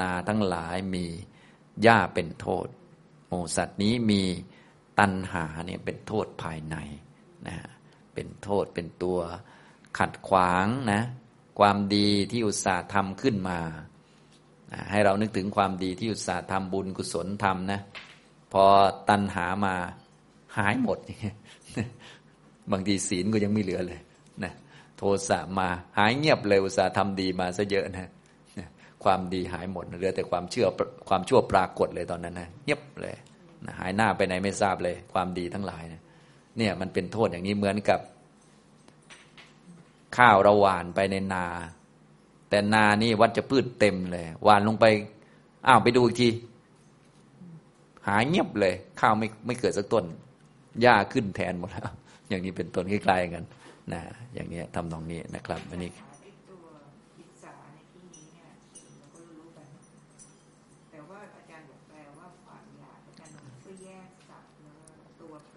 [0.01, 1.05] นาทั้งหลายมี
[1.83, 2.67] หญ้าเป็นโทษ
[3.29, 4.23] หมูสัตว์นี้มี
[4.99, 6.77] ตัณหาเนี่ยเป็นโทษภายใน
[7.47, 7.57] นะ
[8.15, 9.19] เป็นโทษเป็นตัว
[9.99, 11.03] ขัดขวางนะ
[11.59, 13.59] ความดีที่อุตสาห์ทำขึ้นมา
[14.91, 17.81] ให้เรานึกถึงความดีที่อุตสาห์ทำบุญกุศลทำนะ
[18.53, 18.65] พอ
[19.09, 19.75] ตัณหามา
[20.57, 20.99] หายหมด
[22.73, 24.01] บางทีศีลก็ยังไม่เหลือเลย
[24.45, 24.53] นะ
[24.97, 28.11] โทสะมาหายเงียบเลยอุตส่าห์ทำดีมาซะเยอะนะ
[29.05, 30.67] ความดีหายหมดเหลือแต่ความเชื่อ
[31.09, 33.17] ความชั่วปรากฏเลยตอนนั้นนะเงียบเลย
[33.67, 36.03] นะหายหน้าไปไหนไม่ทราบเลย ความดีทั้งหลายนะ
[36.59, 38.01] เนี่ยมันเป็นโทษอย่างนี้เหมือนกับ
[40.17, 41.45] ข้าวเราหวานไปในนา
[42.51, 44.85] แต่นานี่วัดจะพืชเต็มเลยหวานลงไป
[45.67, 46.29] อ้าวไปดูอีกที
[48.09, 50.05] หายเงียบเลย ข้าวไม่ไม่เกิดสักต้น
[50.81, 51.89] หญ้าขึ้นแทนหมดแล้ว
[52.29, 53.45] อย่างนี้เป็นต้นคล้ายๆกัน
[53.93, 54.01] นะ
[54.35, 55.91] อย่างนี้ทำตรงนี้นะครับอันนี้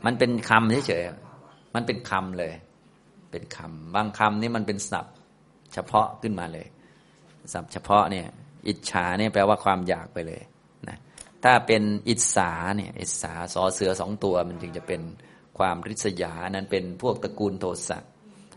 [0.05, 2.53] มันเป็นคำเฉยๆมันเป็นคำเลย
[3.31, 5.15] เป็นคำบางคำนี่มันเป็นศัพท์
[5.73, 6.67] เฉพาะขึ้นมาเลย
[7.53, 8.27] ศัพท์เฉพาะเนี่ย
[8.67, 10.41] อิจฉาเนี่ยแปลว่าความอยากไปเลย
[10.87, 10.97] นะ
[11.43, 15.01] ถ้าเป็นอิจฉาเนี่ย อิจฉาสอเสือสองตัวมันจึงจะเป็น
[15.57, 17.99] ความริษยานั้นเป็นพวกตระกูลโทสะ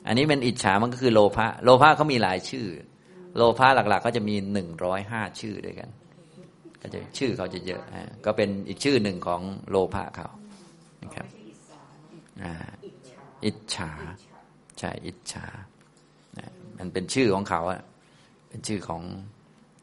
[0.06, 2.66] อันนี้เป็นอิจฉามันก็คือโลภะโลภะเขามีหลายชื่อ
[3.36, 5.90] โลภะหลักๆ ก็จะมีหนึ่งร้อยห้าชื่อด้วยกัน
[6.82, 7.82] ก็จะชื่อเขาจะเยอะ
[8.24, 10.28] ก็เป็นอีกชื่อหนึ่งของโลภะเขา
[11.02, 11.26] นะครับ
[13.44, 13.90] อิจฉา
[14.78, 15.46] ใช่อิจฉา
[16.78, 17.82] มันเป็นชื่อของเขาอะ
[18.48, 19.02] เป็นชื่อของ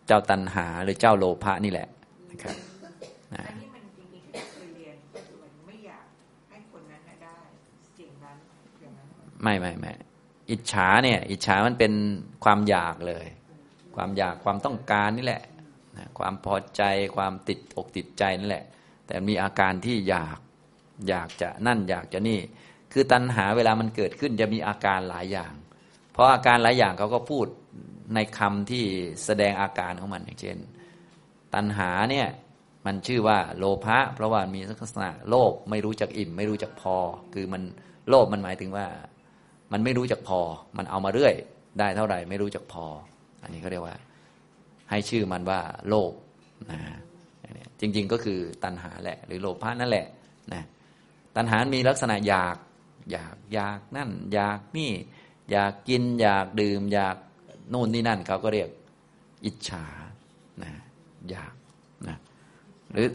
[0.08, 1.88] เจ้าตันหาหรือเจ้าโลภะนี่แหละ
[2.32, 2.56] นะครับ
[9.44, 9.94] ไม่ไม่ไม่
[10.52, 11.94] อิจฉาเนี่ย อิจฉามันเป็น
[12.44, 13.26] ความอยากเลย
[13.96, 15.44] ความอยากความต้องการนี่แหละ
[16.18, 16.82] ความพอใจ
[17.16, 18.66] ความติดอกติดใจนั่นแหละ
[19.08, 20.40] แต่มีอาการที่อยาก
[21.08, 22.40] อยากจะนั่นอยากจะนี่
[22.94, 25.54] คือตัณหาเวลามันเกิดขึ้นจะมีอาการหลายอย่าง
[26.14, 27.46] เพราะอาการหลายอย่างเขาก็พูด
[28.16, 28.86] ในคำที่
[29.26, 30.58] แสดงอาการของมันอย่างเช่น
[31.54, 32.28] ตัณหาเนี่ย
[32.86, 36.98] มันชื่อว่าโลภะเพราะว่ามีลักษณะโลภไม่รู้จักอิ่ม ไม่รู้จักพอ
[37.34, 37.62] คือมัน
[38.10, 38.88] โลภมันหมายถึงว่า
[39.72, 40.40] มันไม่รู้จักพอ
[40.78, 41.34] มันเอามาเรื่อย
[41.80, 42.86] ได้เท่าไหร่ ไม่รู้จักพอ
[43.44, 43.96] อันนี้เขาเรียกว่า
[44.90, 46.14] ให้ชื่อมันว่าโลภ
[46.72, 46.80] นะ
[47.80, 50.08] จริง ๆ ก็คือตัณหาแหละ หรือโลภะนั่นแหละ
[50.54, 50.64] นะ
[51.36, 52.58] ตัณหามีลักษณะอยาก
[53.12, 54.92] อยากอยากนั่น อยากนี่
[55.52, 57.16] อยากกิน อยากดื่ม อยาก
[57.74, 58.70] นู่นนี่นั่นเขาก็เรียก
[59.46, 59.86] อิจฉา
[60.64, 60.72] นะ
[61.30, 61.54] อยาก
[62.08, 62.18] นะ
[62.94, 63.10] หรือ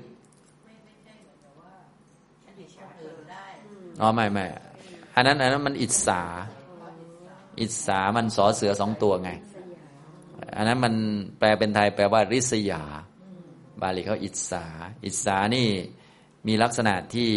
[4.01, 4.45] อ๋อไม่ไม่
[5.17, 6.23] อันนั้นอันนั้นมันอิจฉา
[7.61, 9.31] อิจฉามันสอเสือสองตัวไง
[10.57, 10.95] อันนั้นมัน
[11.39, 12.83] แปลเป็นไทยแปลว่าริษยา
[13.83, 14.65] บาลีเขาอิจฉา
[15.05, 15.69] อิจฉานี่
[16.47, 17.31] มีลักษณะที่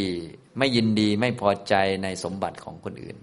[0.58, 3.18] ไม่ยินดีไม่พอใจในสมบัติของคนอื่น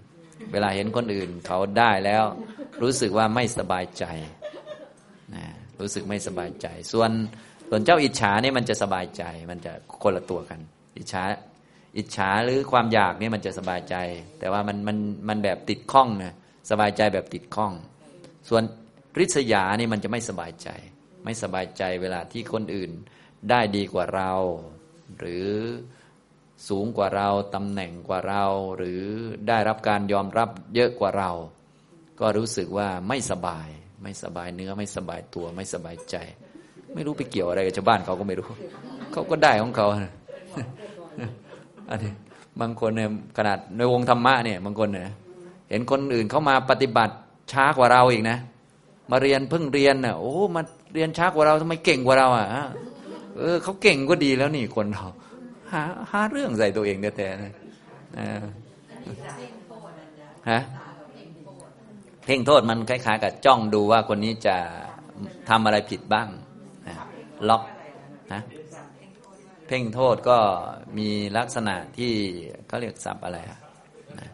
[0.53, 2.25] เวลาเห็นคนอื่นเขาได้แล้ว
[2.83, 4.05] รู้สึกว่าไม่สบายใจ
[5.35, 5.45] นะ
[5.81, 7.11] รู้สึกไม่สบายใจ ส่วน
[7.69, 10.61] ส่วนเจ้าอิจฉาเนี่ยมันจะสบายใจ มันจะคนละตัวกัน
[10.99, 11.23] อิจฉา
[11.97, 13.97] อิจฉาหรือความอยากเนี่ยมันจะสบายใจ
[14.39, 14.97] แต่ว่ามันมัน
[15.29, 16.35] มันแบบติดข้องนะ
[16.71, 17.73] สบายใจแบบติดข้อง
[18.49, 18.63] ส่วน
[19.19, 20.69] ริษยานี่มันจะไม่สบายใจ
[21.25, 22.91] ไม่สบายใจเวลาที่คนอื่น
[23.51, 24.33] ได้ดีกว่าเรา
[25.19, 25.47] หรือ
[26.69, 28.45] สูงกว่าเราตำแหน่งกว่าเรา
[28.77, 29.03] หรือ
[29.49, 31.31] ได้รับการยอมรับเยอะกว่าเรา
[32.21, 33.69] ก็รู้สึกว่าไม่สบาย
[34.03, 36.17] ไม่สบายเนื้อไม่สบายตัวไม่สบายใจ
[36.95, 38.49] ไม่รู้ไปเกี่ยวอะไรกับชาวบ้านเขาก็ไม่รู้
[39.13, 39.87] เขาก็ได้ของเขา
[41.91, 42.13] อันนี้
[42.61, 45.05] บางคนเนี่ยขนาดในวงธรรมะเนี่ยบางคนเนี่ย
[45.71, 47.15] เห็นคนอื่นเขามาปฏิบัติ
[47.53, 48.39] ช้ากว่าเราอีกนะ
[49.11, 50.63] มาเรียนเพิ่งเรียนน่ะโอ้มา
[50.95, 52.49] เรียนช้ากว่าเราทำไมเก่งกว่าเราอะ
[53.39, 55.07] เออเขาเก่งก็ดีแล้วนี่คนเรา
[55.73, 57.53] หาหาเรื่องใส่ตัวเองแต่นะ
[60.51, 60.61] ฮะ
[62.25, 64.57] เพ่งโทษมันคล้ายๆกับจ้องดูว่าคนนี้จะ
[65.49, 66.29] ทำอะไรผิดบ้าง
[67.49, 67.63] ล็อก
[68.33, 68.41] นะ
[69.67, 70.39] เพ่งโทษก็
[70.99, 72.13] มีลักษณะที่
[72.67, 73.59] เขาเรียกศัพท์อะไรอะ
[74.21, 74.31] นะ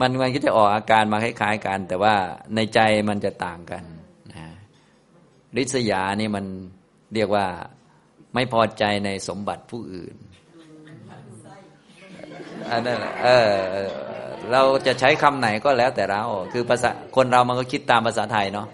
[0.00, 2.14] มันมันก็จะออกอาการมาคล้ายๆกัน แต่ว่า
[2.54, 3.84] ในใจมันจะต่างกัน
[4.30, 4.48] นะ
[5.56, 6.44] ริษยานี่มัน
[7.14, 7.46] เรียกว่า
[8.34, 10.16] ไม่พอใจในสมบัติผู้อื่น
[12.70, 13.50] อันนั้นเออ
[14.50, 18.68] เราจะใช้คำไหนก็แล้วแต่เราคือภาษาคนเรามันก็คิดตามภาษาไทยเนาะ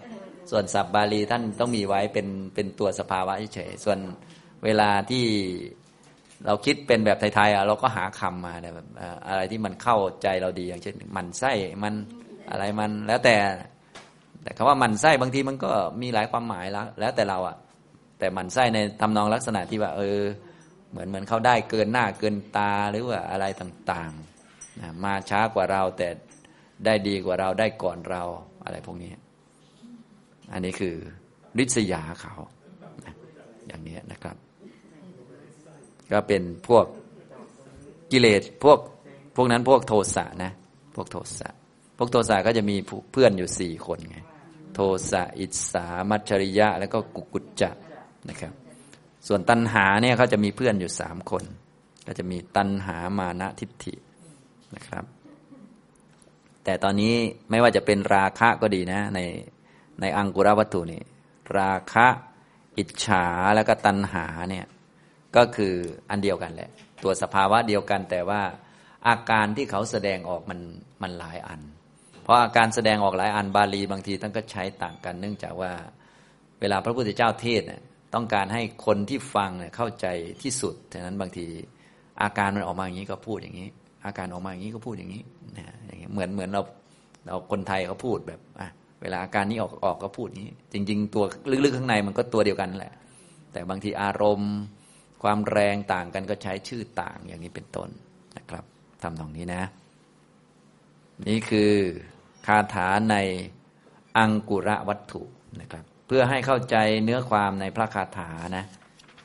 [0.50, 3.98] ส่วนศัพท์บาลีท่านต้องมีไว้เป็นเป็นตัวสภาวะเฉยส่วน
[4.64, 5.24] เวลาที่
[6.46, 8.87] เราคิดเป็นแบบไทยๆเราก็หาคำมาแบบ
[9.28, 11.52] อะไรที่มันเข้าใจเราดีอย่างเช่น มันไส้
[11.83, 11.94] มัน
[12.50, 13.37] อะไรมันแล้วแต่
[14.42, 15.70] แต่คำว่ามันไส้บางทีมันก็
[16.02, 17.57] มีหลายความหมายแล้ว แล้วแต่เราอะ
[18.18, 20.20] แต่มันไส้ในทำนองลักษณะที่ว่า เออ
[20.90, 24.38] เหมือนเหมือนเขาได้เกินหน้าเกินตาหรือว่าอะไรต่างๆ
[24.81, 26.09] นะมาช้ากว่าเราแต่
[26.85, 28.23] ได้ดีกว่าเราได้ก่อนเรา
[28.64, 29.12] อะไรพวกนี้
[30.53, 30.95] อันนี้คือ
[31.59, 32.35] ริษยาเขา
[33.67, 34.37] อย่างนี้นะครับ
[36.12, 36.85] ก็เป็นพวก
[38.11, 38.79] กิเลสพวก
[39.37, 40.53] พวกนั้นพวกโทสะนะ
[40.97, 41.49] พวกโทสะ
[41.99, 42.77] พวกโทสะก็จะมี
[43.12, 44.19] เพื่อนอยู่สี่คนไง
[44.75, 47.71] โทสะอิสามัจฉริยะ แล้วก็กุกุจจะ
[48.29, 48.53] นะครับ
[49.27, 51.45] ส่วนตัณหาเนี่ยเขาจะมีเพื่อนอยู่สามคน
[52.07, 53.95] ก็จะมีตัณหามานะทิฏฐิ
[54.76, 55.04] นะครับ
[56.64, 57.14] แต่ตอนนี้
[57.50, 59.20] ไม่ว่าจะเป็นราคะก็ดีนะ ใน
[60.00, 61.02] ในอังกุรวัตถุนี่
[61.59, 62.07] ราคะ
[62.78, 64.66] อิจฉาแล้วก็ตัณหาเนี่ย
[65.37, 65.74] ก็คือ
[66.11, 66.70] อันเดียวกันแหละ
[67.02, 68.42] ตัวสภาวะเดียวกันแต่ว่า
[69.09, 70.61] อาการที่เขาแสดงออกมัน
[71.02, 71.61] มันหลายอัน
[72.22, 75.72] เพราะอาการแสดงออกหลายอันบาลีบางทีท่านก็ใช้ต่างกัน เนื่องจากว่า
[76.61, 77.83] เวลาพระพุทธเจ้าเทศนี่ย
[78.14, 80.07] ต้องการให้คนที่ฟังเข้าใจ
[80.42, 81.46] ที่สุดฉะนั้นบางที
[82.22, 83.68] อาการมันออกมาอย่างนี้ก็พูดอย่างนี้
[84.09, 85.23] อาการออกมาอย่างนี้ก็พูดอย่างนี้
[85.59, 86.62] นะอย่างเงี้ยเหมือนเหมือนเรา
[87.27, 88.68] เราคนไทยเขาพูดแบบอะ
[89.03, 91.25] เวลาอาการนี้ออกออกก็พูดนี้ จริง ๆ ตัว
[91.64, 92.94] ลึกๆข้างในมันก็ตัวเดียวกันแหละ
[93.53, 94.55] แต่บางทีอารมณ์
[95.23, 97.88] ความแรงต่างกันก็ใช้ชื่อต่างอย่างนี้เป็นต้น
[98.37, 98.64] นะครับ
[99.03, 99.62] ทำตรงนี้นะ
[101.29, 101.73] นี่คือ
[102.47, 103.16] คาถาใน
[104.18, 105.23] อังกุระวัตถุ
[105.61, 108.64] นะครับ เพื่อให้เข้าใจเนื้อความในพระคาถานะ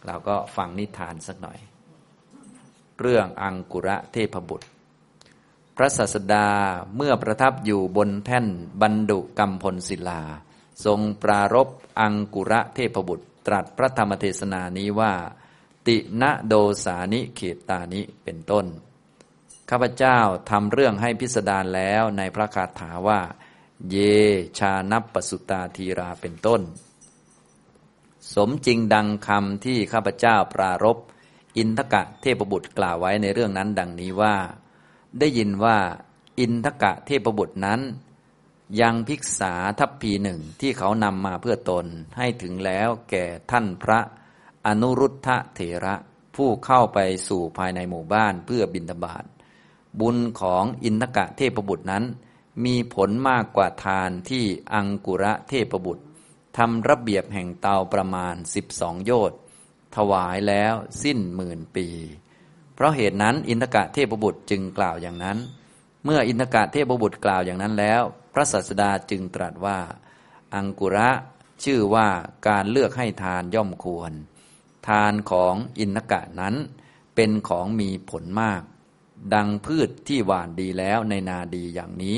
[0.07, 1.59] เราก็ฟังนิทานสักหน่อย
[3.01, 4.67] เรื่องอังกุระเทพบุตร
[5.77, 6.47] พระศาสดา
[6.95, 8.47] เมื่อประทับอยู่บนแท่น
[8.81, 10.21] บรรดุกรรมพลศิลา
[10.85, 11.67] ทรงปรารบ
[11.99, 15.13] อังกุระเทพบุตร ตรัสพระธรรมเทศนานี้ว่า
[15.87, 16.53] ติณโด
[16.85, 18.65] สานิเขตานิเป็นต้น
[19.69, 23.21] ข้าพเจ้าทำเรื่องให้พิสดารแล้วในพระคาถาว่า
[23.89, 23.95] เย
[24.59, 26.61] ชานับปสุตาทีราเป็นต้น
[28.33, 30.97] สมจริงดังคำที่ข้าพเจ้าปรารบ
[31.57, 34.35] อินทกะเทพบุตรกล่าวไว้ในเรื่องนั้นดังนี้ว่า
[35.19, 35.77] ได้ยินว่า
[36.39, 37.81] อินทกะเทพบุตรนั้น
[38.81, 41.85] ยังภิกษาทัพพีหนึ่งที่เขานำมาเพื่อตน
[42.17, 43.99] ให้ถึงแล้วแก่ท่านพระ
[44.65, 45.95] อนุรุทธะเถระ
[46.35, 49.23] ผู้เข้าไปสู่ภายในหมู่บ้านเพื่อบินทบาท
[49.99, 52.03] บุญของอินทกะเทพบุตรนั้น
[52.65, 56.03] มีผลมากกว่าทานที่อังกุระเทพบุตร
[56.57, 59.39] ทำระเบียบแห่งเตาประมาณสิบสองโยชน์
[59.95, 60.73] ถวายแล้ว
[61.03, 61.87] สิ้นหมื่นปี
[62.83, 65.37] ราะเหตุนั้นอินทกะเทพบุตรจึงกล่าวอย่างนั้น
[66.05, 68.01] เมื่ออินทกะเทพบุตรกล่าวอย่างนั้นแล้ว
[68.33, 69.79] พระศาสดาจึงตรัสว่า
[70.55, 71.09] อังกุระ
[71.63, 72.07] ชื่อว่า
[72.47, 74.11] การเลือกให้ทานย่อมควร
[74.87, 76.55] ทานของอินทกะนั้น
[77.15, 78.61] เป็นของมีผลมาก
[79.33, 82.17] ดังพืชที่หวานดีแล้วในนาดีอย่างนี้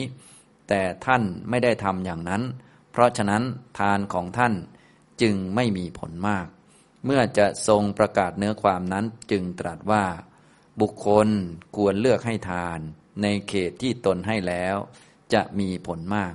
[0.68, 2.44] แต่ท่านไม่ได้ทำอย่างนั้น
[2.92, 3.44] เพราะฉะนั้น
[3.80, 4.54] ทานของท่าน
[5.22, 6.48] จึงไม่มีผลมาก
[7.06, 10.04] เมื่อจะทรงประกาศเนื้อความนั้นจึงตรัสว่า
[10.82, 11.28] บุคคล
[11.76, 12.80] ควรเลือกให้ทาน
[13.22, 14.76] ในเขตที่ตนให้แล้ว
[15.34, 16.34] จะมีผลมาก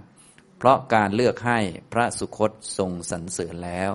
[0.59, 1.59] เพราะการเลือกให้
[1.93, 3.91] พระสุคตทรงสรรเสริญแล้ว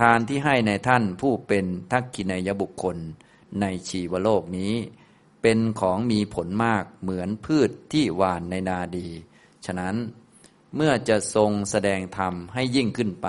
[0.00, 2.96] ทานที่ให้ในท่านผู้เป็นทักกินายบุคคล
[3.60, 4.74] ในชีวโลกนี้
[5.42, 9.08] เป็นของมีผลมากเหมือนพืชที่หวานในนาดี
[9.64, 9.96] ฉะนั้น
[10.76, 13.28] เมื่อจะทรงแสดงธรรมให้ยิ่งขึ้นไป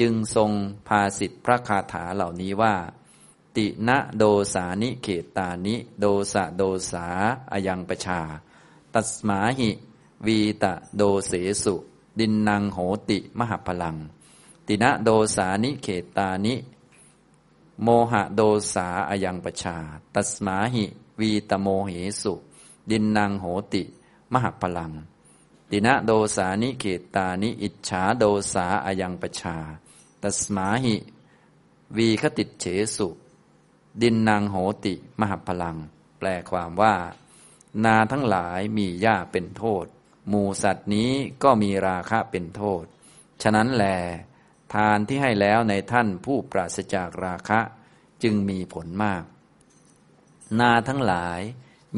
[0.00, 0.50] จึงทรง
[0.88, 2.74] พาสิทธิพระคาถาเหล่านี้ว่า
[3.56, 7.06] ติณโดสานิเขตานิ โดสะโดสา
[7.52, 8.20] อายังประชา
[8.94, 9.70] ตัสมาหิ
[10.26, 11.74] วีตะโดเสสุ
[12.18, 13.96] ดินนางโหติมหพลัง
[14.66, 15.86] ตินะโดสานิเข
[16.16, 16.54] ตานิ
[17.82, 18.40] โมหะโด
[18.72, 19.76] สาอายังปชา
[20.14, 20.84] ตัสมาหิ
[21.20, 22.34] วีตโมเหสุ
[22.90, 23.82] ดินนางโหติ
[24.32, 24.92] มหพลัง
[25.70, 26.84] ตินะโดสานิเข
[27.14, 29.56] ตานิ อิจฉาโดสาอายังปชา
[30.22, 30.94] ตัสมาหิ
[31.96, 32.64] วีคติเฉ
[32.96, 33.08] สุ
[34.02, 35.76] ดินนางโหติ มหพลัง
[36.18, 36.94] แปลความว่า
[37.84, 39.86] นาทั้งหลายมีหญ้าเป็นโทษ
[40.28, 41.10] หมูสัตว์นี้
[41.42, 42.84] ก็มีราคะเป็นโทษ
[43.42, 43.84] ฉะนั้นแล
[44.74, 47.60] ทานที่ให้แล้วในท่านผู้ปราศจากราคะ
[48.22, 49.24] จึงมีผลมาก
[50.60, 51.40] นาทั้งหลาย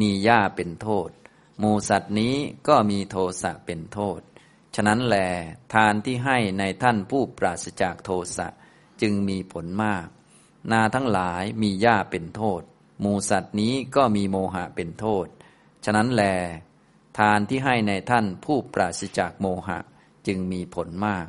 [0.01, 1.11] มีหญ้าเป็นโทษ
[1.59, 2.35] หมูสัตว์นี้
[2.69, 4.21] ก็มีโทสะเป็นโทษ
[4.75, 5.17] ฉะนั้นแล
[5.75, 8.49] ทานที่ให้ในท่านผู้ปราศจากโทสะ
[9.03, 10.07] จึงมีผลมาก
[10.73, 12.63] นาทั้งหลายมีหญ้าเป็นโทษ
[13.01, 15.27] หมูสัตว์นี้ก็มีโมหะเป็นโทษ
[15.85, 16.23] ฉะนั้นแล
[17.19, 19.79] ทานที่ให้ในท่านผู้ปราศจากโมหะ
[20.27, 21.27] จึงมีผลมาก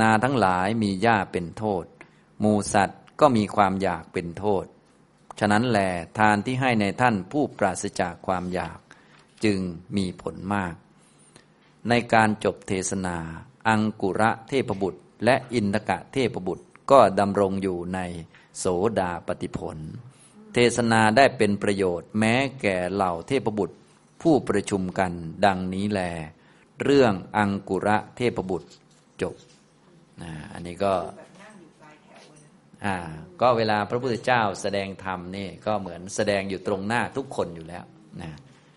[0.00, 1.84] นาทั้งหลายมีหญ้าเป็นโทษ
[2.40, 4.64] หมูสัตว์ก็มีความอยากเป็นโทษ
[5.38, 5.78] ฉะนั้นแล
[6.18, 8.78] ทานที่ให้ในท่านผู้ปราศจากความอยาก
[9.44, 9.60] จึง
[9.96, 10.74] มีผลมาก
[11.88, 13.16] ในการจบเทศนา
[13.68, 18.00] อังกุระเทพบุตร และอินทกะเทพบุตรก็ดำรงอยู่ใน
[18.58, 18.64] โส
[19.00, 19.78] ดาปฏิผล
[20.54, 23.76] เทศนาได้เป็นประโยชน์ แม้แก่เหล่าเทพบุตร
[24.22, 25.12] ผู้ประชุมกัน
[25.46, 26.00] ดังนี้แล
[26.82, 28.68] เรื่องอังกุระเทพบุตร
[29.22, 29.34] จบ
[30.22, 30.94] นะอันนี้ก็
[32.84, 32.96] อ่า
[33.40, 37.84] ก็เวลาพระพุทธเจ้าแสดงธรรมนี่ก็เหมือนแสดงอยู่ตรงหน้าทุกคนอยู่แล้ว
[38.22, 38.30] นะ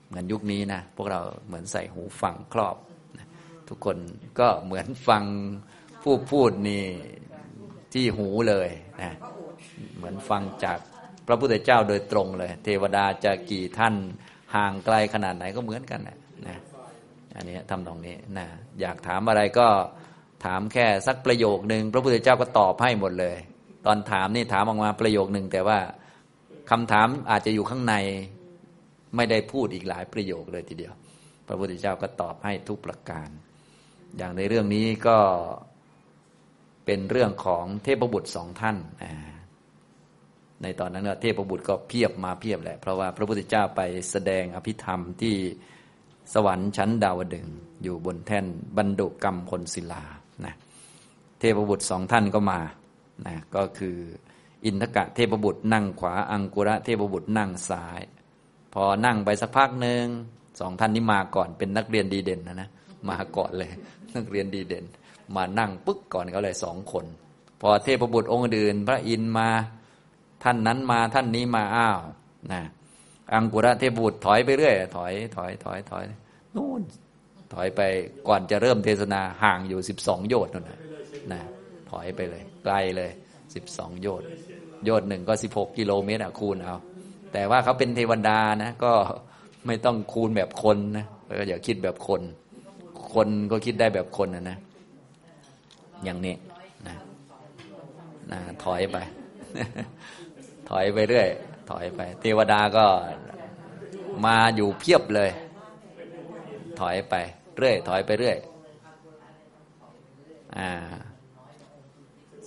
[0.07, 2.77] เหมือนยุคนี้นะพวกเราเหมือนใส่หูฟังครอบ
[3.17, 3.27] นะ
[3.69, 3.97] ทุกคน
[4.39, 5.23] ก็เหมือนฟัง
[6.03, 6.85] ผู้พูดนี่
[7.93, 8.69] ที่หูเลย
[9.01, 9.13] นะ
[9.95, 10.79] เหมือนฟังจาก
[11.27, 13.95] พระพุทธเจ้าโดยตรงเลย เทวดาจะกี่ท่าน
[14.55, 16.57] ห่างไกลขนาดไหนก็เหมือนกันนะนะ
[17.35, 18.47] อันนี้ทำตรงนี้นะ
[18.79, 19.67] อยากถามอะไรก็
[20.45, 23.37] ถามแค่สักประโยคหนึ่งพระพุทธเจ้าก็ตอบให้หมดเลย
[23.85, 25.79] ตอนถามนี่ถามออกมาประโยคหนึ่งแต่ว่า
[26.71, 27.95] คำถามอาจจะอยู่ข้างใน
[29.15, 30.93] ไม่ได้พูดอีกหลายประโยคเลยทีเดียว
[31.47, 33.29] พระพุทธเจ้าก็ตอบให้ทุกประการ
[34.17, 35.17] อย่างในเรื่องนี้ก็
[36.85, 38.77] เป็นเรื่องของเทพบุตรสองท่าน
[40.61, 45.35] ในตอนนั้นเทพบุตรก็เพียบมาเพียบแหละ เพราะว่าพระพุทธเจ้าไปแสดงอภิธรรมที่
[46.33, 47.47] สวรรค์ชั้นดาวดึง
[47.83, 48.45] อยู่บนแท่น
[48.77, 50.03] บรรดุกรรมพลศิลา
[50.45, 50.53] นะ
[51.39, 52.59] เทพบุตรสองท่านก็มา
[53.27, 53.97] นะก็คือ
[54.65, 58.01] อินทกะเทพบุตรนั่งขวาอังกุระเทพบุตรนั่งซ้าย
[58.73, 60.05] พอนั่งไปสักพักหนึ่ง
[60.59, 62.69] สองท่านนี้มาก่อนเป็นนักเรียนดีเด่นนะนะ
[63.09, 63.71] มาก่อนเลย
[64.15, 64.85] นักเรียนดีเด่น
[65.35, 67.05] มานั่งปึ๊กก่อนเขาเลยสองคน
[67.61, 69.49] พอเทพบุตรองค์อื่น พระอินมา
[70.43, 71.99] ท่านนั้นมาท่านนี้มาอ้าว
[72.53, 72.61] นะ
[73.33, 76.03] อังกุระเทพบุตรถอยไปเรื่อย ถอย ถอย ถอย ถอย
[76.55, 76.81] นู่น
[77.53, 77.81] ถอยไป
[78.27, 80.65] ก่อนจะเริ่มเทศนาห่างอยู่สิบสองโยชน์นั่น
[81.33, 81.41] นะ
[81.91, 83.11] ถอยไปเลย ไกลเลย
[83.55, 84.27] สิบสองโยชน์
[84.85, 86.77] โยชน์หนึ่งก็สิบหกกิโลเมตรคูณเอา
[87.33, 88.91] แต่ว่าเขาเป็นเทวดานะก็
[89.65, 91.05] ไม่ต้องคูณแบบคนนะ
[91.39, 92.21] ก็อย่าคิดแบบคน
[93.13, 94.57] คนก็คิดได้แบบคนนะนะ
[96.03, 96.35] อย่างนี้
[96.87, 96.95] นะ
[98.31, 98.97] นะถอยไป
[100.69, 101.29] ถอยไปเรื่อย
[101.69, 102.85] ถอยไป เทวดาก็
[104.25, 105.31] มาอยู่เพียบเลย
[106.79, 107.13] ถอยไป
[107.57, 108.37] เรื่อย ถอยไปเรื่อย
[110.57, 110.69] อ่า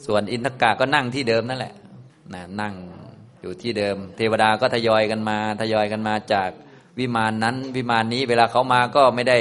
[0.05, 1.75] ส่วนอินทกาก็นั่งที่เดิมนั่นแหละ
[2.35, 2.75] นะนั่ง
[3.41, 6.51] อยู่ที่เดิม เทวดาก็ทยอยกันมา ทยอยกันมาจาก
[6.99, 9.39] วิมานนั้น วิมานนี้ เวลาเขามาก็ไม่ได้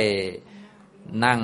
[1.26, 1.40] นั่ง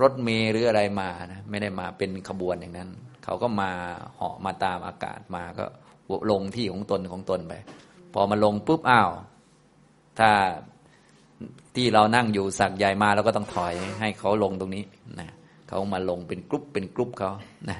[0.00, 2.90] รถเมล์หรืออะไรมานะไม่ได้มาเป็นขบวนอย่างนั้น
[3.24, 3.70] เขาก็มา
[4.16, 5.64] เหาะมาตามอากาศมาก็
[6.30, 7.54] ลงที่ของตนของตนไป
[8.14, 9.10] พอมาลงปุ๊บอ้าว
[10.18, 10.30] ถ้า
[11.74, 14.84] ที่เรานั่งอยู่สักใหญ่มาเราก็ต้องถอยให้เขาลงตรงนี้
[15.20, 15.28] นะ
[15.68, 17.30] เขามาลงเป็นกรุ๊ปเป็นกรุ๊ปเขา
[17.70, 17.78] นะ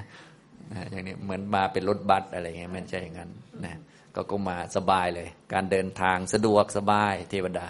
[0.73, 3.31] นะอย่างนี้เหมือนมาเป็นรถบัสอะไรเงี้ยไม่ใช่อย่างนั้น
[3.65, 3.73] นะ
[4.15, 7.67] ก็ก็มาสบายเลย การเดินทางสะดวกสบายเทวดา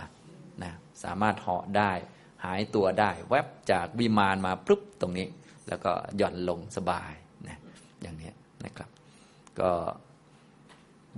[0.63, 0.71] นะ
[1.03, 1.91] สามารถเหาะได้
[2.45, 5.27] หายตัวได้ แวบจากวิมานมาปุ๊บตรงนี้
[5.67, 7.11] แล้วก็หย่อนลงสบาย
[7.47, 7.57] นะ
[8.01, 8.31] อย่างนี้
[8.65, 8.89] นะครับ
[9.59, 9.71] ก็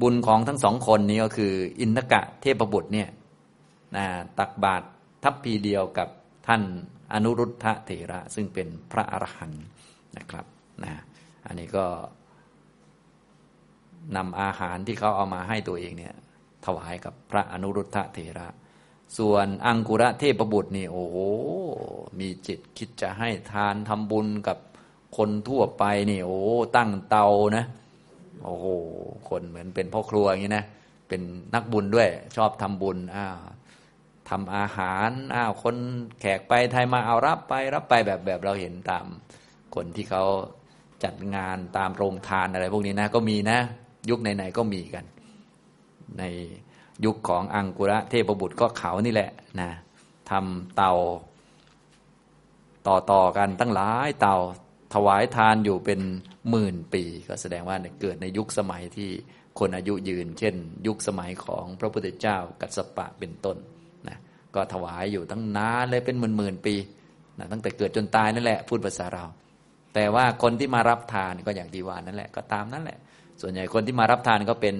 [0.02, 3.10] บุญของทั้งสองคนนี้ก็คือ อินทกะเทพบุตรเนี่ย
[3.96, 4.06] นะ
[4.40, 4.86] ตักบาตร
[5.24, 6.10] ทัพพีเดียวกับ
[6.48, 6.62] ท่าน
[7.14, 9.64] อนุรุทธะเถระ ซึ่งเป็นพระอรหันต์
[10.18, 10.46] นะครับ
[10.84, 10.94] นะ
[11.46, 11.86] อันนี้ก็
[14.16, 16.16] นำอาหารที่เขาเอามาให้ตัวเองเนี่ย
[16.66, 18.48] ถวายกับพระอนุรุทธะเถระ
[19.18, 21.18] ส่วนอังกุระเทพบุตรนี่โอ้โห
[22.20, 24.58] มีจิตคิดจะให้ทานทำบุญกับ
[25.18, 26.40] คนทั่วไปนี่โอ้
[26.76, 27.28] ตั้งเตา
[27.58, 27.66] นะ
[28.44, 28.66] โอ้โห
[29.30, 30.66] คนเหมือนเป็นพ่อครัวอย่างนี้นะ
[31.08, 31.22] เป็น
[31.56, 33.38] นักบุญด้วย ชอบทำบุญอ้าว
[34.30, 35.76] ททำอาหารอ้าวคน
[36.20, 39.06] แขกไปไทยมาเอารับไปรับไปแบบแบบเราเห็นตาม
[39.76, 40.24] คนที่เขา
[41.04, 43.60] จัดงานตามโรงทานอะไร พวกนี้นะก็มีนะ
[44.10, 45.06] ยุคไหนๆก็มีกัน
[46.20, 46.24] ใน
[47.06, 49.32] ยุคของอังกุระเทพบุตรก็เขานี่แหละ
[49.62, 49.70] นะ
[50.30, 50.94] ทำเตา
[52.88, 54.36] ต่อต่อกันตั้งหลายเตา
[54.94, 56.00] ถวายทานอยู่เป็น
[56.50, 59.10] หมื่นปี ก็แสดงว่าเกิดในยุคสมัยที่
[59.60, 60.56] คนอายุยืน เช่น
[60.88, 63.58] ยุคสมัยของพระพุทธเจ้ากัสปะเป็นต้น
[64.08, 64.18] นะ
[64.56, 66.76] ก็ถวายอยู่ตั้งนานเลยเป็นหมื่นหมื่นปี
[67.40, 69.26] นะตั้งแต่เกิดจนตายนั่นแหละ พูดภาษาเรา
[69.94, 72.98] แต่ว่าคนที่มารับทานก็อย่างที่ว่านนั่นแหละก็ตามนั่นแหละ
[73.42, 74.76] ส่วนใหญ่คนที่มารับทานก็เป็น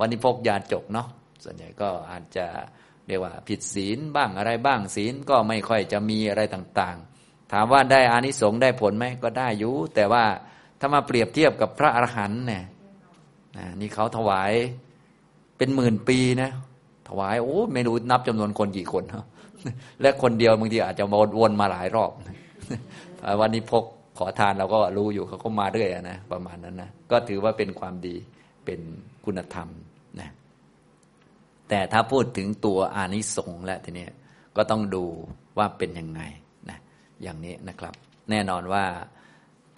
[0.00, 1.08] วันิพกยาจกเนาะ
[1.44, 2.46] ส่วนใหญ่ก็อาจจะ
[3.06, 7.11] เรียกว่าผิดศีลบ้างอะไรบ้างศีลก็ไม่ค่อยจะมีอะไรต่างๆ
[7.52, 10.24] ถามว่าได้อานิสงส์ได้ผลไหมก็ได้อยู่ แต่ว่า
[10.80, 12.64] ถ้ามาเปรียบเทียบกับพระอรหันต์เนี่ย
[13.80, 14.52] นี่เขาถวาย
[15.58, 16.50] เป็นหมื่นปีนะ
[17.08, 19.04] ถวายโอ้ไม่รู้นับจำนวนคนกี่คน
[20.00, 21.04] และคนเดียวบางทีอาจจะ
[21.38, 22.12] วนมาหลายรอบ
[23.40, 23.84] วันนี้พก
[24.18, 28.14] ขอทานเราก็รู้อยู่เขาก็มาเรื่อยนะประมาณนั้นนะก็ถือว่าเป็นความดี
[28.64, 28.80] เป็น
[29.24, 29.68] คุณธรรม
[30.20, 30.30] นะ
[31.68, 34.06] แต่ถ้าพูดถึงตัวอานิสงส์แล้วทีนี้
[34.56, 35.04] ก็ต้องดู
[35.58, 36.20] ว่าเป็นยังไง
[37.22, 37.94] อย่างนี้นะครับ
[38.30, 38.84] แน่นอนว่า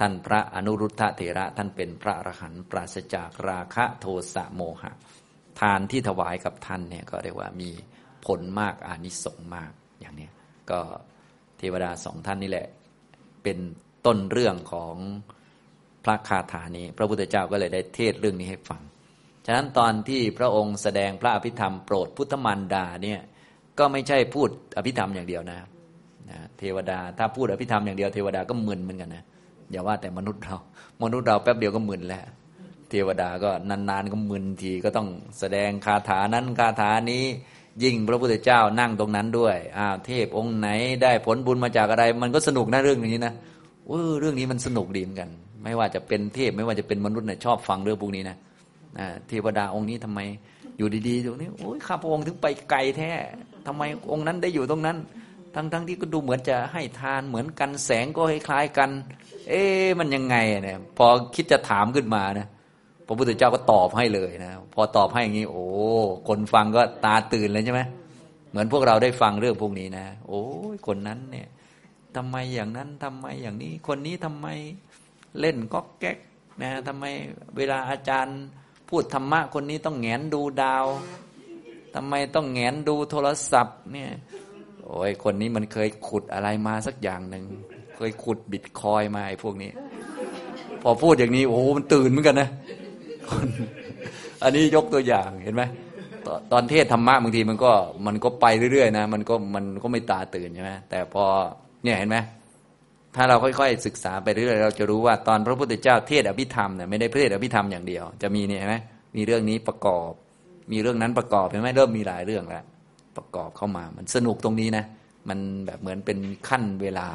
[0.01, 4.93] ท่านพระอนุรุทธเถระท่านเป็นพระอรหันต์ปราศจากราคะโทสะโมหะ
[5.61, 7.71] ทานที่ถวายกับท่านเนี่ยก็เรียกว่ามี
[8.27, 10.29] ผลมากอานิสงส์มากอย่างนี้
[10.71, 10.81] ก็
[11.59, 12.69] เทวดาสองท่านนี่แหละ
[13.43, 13.59] เป็น
[14.07, 14.97] ต้นเรื่องของ
[16.05, 18.83] พระคาถานี้ พระพุทธเจ้าก็เลยได้เทศเรื่องนี้ให้ฟัง
[19.47, 23.21] ฉะนั้นตอนที่พระองค์แสดงพระอภิธรรมโปรดพุทธมารดาเนี่ย
[23.79, 25.59] ก็ไม่ใช่พูดอภิธรรมอย่างเดียวนะ
[26.31, 29.25] นะเทวดา ถ้าพูดอภิธรรมอย่างเดียวเทวดาก็มึนเหมือนกันนะ
[29.71, 30.57] อย่าว่าแต่มนุษย์เรา
[31.03, 32.25] มนุษย์เราแป๊บเดียวก็มึนแล้ว
[32.91, 35.09] เทวดาก็นานๆก็มึนทีก็ต้อง
[35.39, 37.25] แสดงคาถานั้นคาถานี้
[37.83, 40.69] ยิ่งพระพุทธเจ้านั่งตรงนั้นด้วยอ้าวเทพองค์ไหน
[41.03, 43.35] ได้ผลบุญมาจากอะไร มันก็สนุกนะเรื่องนี้นะ
[43.89, 45.31] เออเรื่องนี้มันสนุกดีเหมือนกัน
[45.65, 48.37] ไม่ว่าจะเป็นเทพไม่ว่าจะเป็นมนุษย์เนี่ยชอบฟังเรื่องพวกนี้นะ
[49.29, 50.21] เทวดาองค์นี้ทำไม
[50.79, 53.11] อยู่ดีๆตรงนี้โอ้ยข้าพระองค์ถึงไปไกลแท้
[53.67, 54.97] ทำไมองค์นั้นได้อยู่ตรงนั้น
[55.55, 58.91] ทั้งๆทที่ก็ดูเหมือนจะให้ทานเหมือนกันแสงก็คล้ายกัน
[59.51, 59.63] เอ๊
[59.99, 62.49] มันยังไงเนี่ย พอคิดจะถามขึ้นมานะ
[63.07, 65.65] พระพุทธเจ้าก็ตอบให้เลยนะพอตอบให้อย่างนี้โอ้
[66.29, 67.81] คนฟังก็ตาตื่นเลยใช่ไหม
[68.51, 70.43] เหมือนพวกเราได้ฟังเรื่องพวกนี้นะ โอ้
[70.87, 71.49] คนนั้นเนี่ย
[72.17, 74.47] ทำไมอย่างนั้นทำไมอย่างนี้ คนนี้ทำไม
[75.41, 76.19] เล่นก๊อกแก๊ก
[76.63, 77.05] นะทำไม
[77.57, 78.39] เวลาอาจารย์
[78.89, 80.87] พูดธรรมะคนนี้ต้องแงนดูดาว
[81.95, 84.11] ทำไมต้องแงนดูโทรศัพท์เนี่ย
[84.87, 87.45] โอ้ยคนนี้มันเคยขุดอะไรมาสักอย่างหนึ่ง
[87.97, 89.71] เคยขุดบิตคอยมาไอ้พวกนี้
[90.83, 92.49] พอพูดอย่างนี้ โอ้โหมันตื่นเหมือนกันนะ
[93.47, 93.49] น
[94.43, 95.63] อันนี้ยกตัวอย่างเห็นไหม
[96.53, 97.73] ตอนเทศธรรมะบางทีมันก็
[98.07, 101.25] มันก็ไปเรื่อยๆนะมันก็มันก็ไม่ตาตื่นใช่ไหมแต่พอ
[101.85, 102.17] เนี่ยเห็นไหม
[103.17, 108.77] ถ้าเราค่อยๆศึกษาไปเรื่อยๆเราจะรู้ว่าตอนพระพุทธเจ้าเทศอภิธรรมเนี่ยไม่ได้เทศอภิธรรมอย่างเดียว จะมีเนี่ยเห็นไหม
[109.17, 110.11] มีเรื่องนี้ประกอบ
[110.73, 112.65] มีเรื่องนั้นประกอบเห็นไหมเริ่มมีหลายเรื่องแล้ว
[113.17, 114.85] ประกอบเข้ามา มันสนุกตรงนี้นะ
[115.29, 117.09] มันแบบเหมือนเป็นขั้นเวลา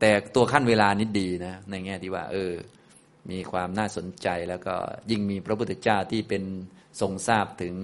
[0.00, 2.52] แต่ตัวขั้นเวลานี้ดีนะ ในแง่ที่ว่า เออ
[3.30, 4.74] มีความน่าสนใจแล้วก็
[5.10, 6.42] ยิ่งมีพระพุทธเจ้าที่เป็น
[7.00, 7.74] ทรงทราบถึง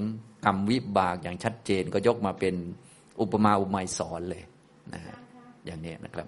[0.44, 2.54] กรรมวิบากอย่างชัดเจนก็ยกมาเป็น
[3.20, 4.42] อุปมาอุปไมยสอนเลย
[4.94, 5.16] นะฮะ
[5.66, 6.26] อย่างนี้นะครับ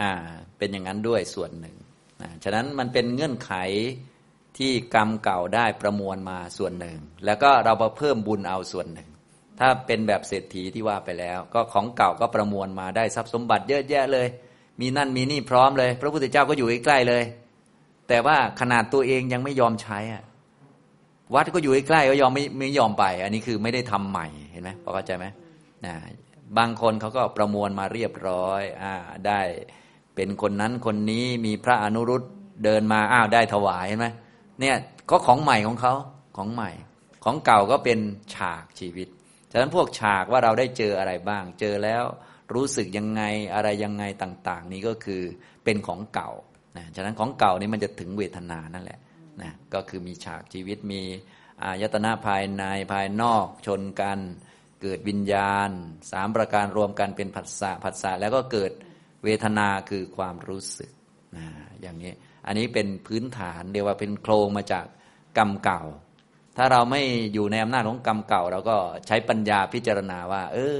[0.00, 0.10] อ่า
[0.58, 1.76] เป็นอย่างนั้นด้วยส่วนหนึ่ง
[2.44, 3.52] ฉะนั้นมันเป็นเงื่อนไข
[4.58, 9.08] ที่กรรมเก่าได้ประมวลมาส่วนหนึ่ง แล้วก็เรามาเพิ่มบุญเอาส่วนหนึ่ง
[9.58, 14.26] ถ้าเป็นแบบเศรษฐีที่ว่าไปแล้ว ก็ของเก่าก็ประมวลมาได้ทรัพย์สมบัติเยอะแยะเลย
[14.80, 17.22] มีนั่นมีนี่พร้อมเลย พระพุทธเจ้าก็อยู่ใกล้ๆเลย
[18.08, 20.22] แต่ว่าขนาดตัวเองยังไม่ยอมใช้อะ
[21.34, 25.26] วัดก็อยู่ใกล้ก็ยอมไม่ไม่ยอมไป อันนี้คือไม่ได้ทำใหม่เห็นไหมพอเข้าใจไหม
[25.86, 25.94] นะ
[26.58, 28.94] บางคนเขาก็ประมวลมาเรียบร้อยอ่า
[29.26, 29.40] ได้
[30.14, 32.22] เป็นคนนั้นคนนี้มีพระอนุรุต
[32.64, 34.06] เดินมาอ้าวได้ถวายเห็นไหม
[34.60, 34.76] เนี่ย
[35.10, 35.94] ก็ของใหม่ของเขา
[36.36, 36.70] ของใหม่
[37.24, 37.98] ของเก่าก็เป็น
[38.34, 39.08] ฉากชีวิต
[39.52, 42.04] ฉะนั้นพวกฉากว่าเราได้เจออะไรบ้าง เจอแล้ว
[42.54, 43.22] รู้สึกยังไง
[43.54, 45.22] อะไรยังไงต่าง ๆ นี้ก็คือ
[45.64, 46.30] เป็นของเก่า
[46.76, 48.98] นะฉะนั้นของเก่านี่มันจะถึงเวทนานั่นแหละ
[49.42, 51.02] นะก็คือมีฉากชีวิตมี
[51.62, 54.18] อายตนะภายในภายนอกชนกัน
[54.82, 55.70] เกิดวิญญาณ
[56.10, 58.72] สามประการรวมกันเป็นผัสสะผัสสะแล้วก็เกิด
[59.24, 60.90] เวทนาคือความรู้สึก
[61.36, 61.46] นะ
[61.82, 62.12] อย่างนี้
[62.46, 64.86] อันนี้เป็นพื้นฐานเรียกว่าเป็นโครงมาจาก
[65.38, 65.82] กรรมเก่า
[66.56, 67.02] ถ้าเราไม่
[67.34, 70.78] อยู่ในอำนาจของกรรมเก่า เราก็ใช้ปัญญาพิจารณาว่า เออ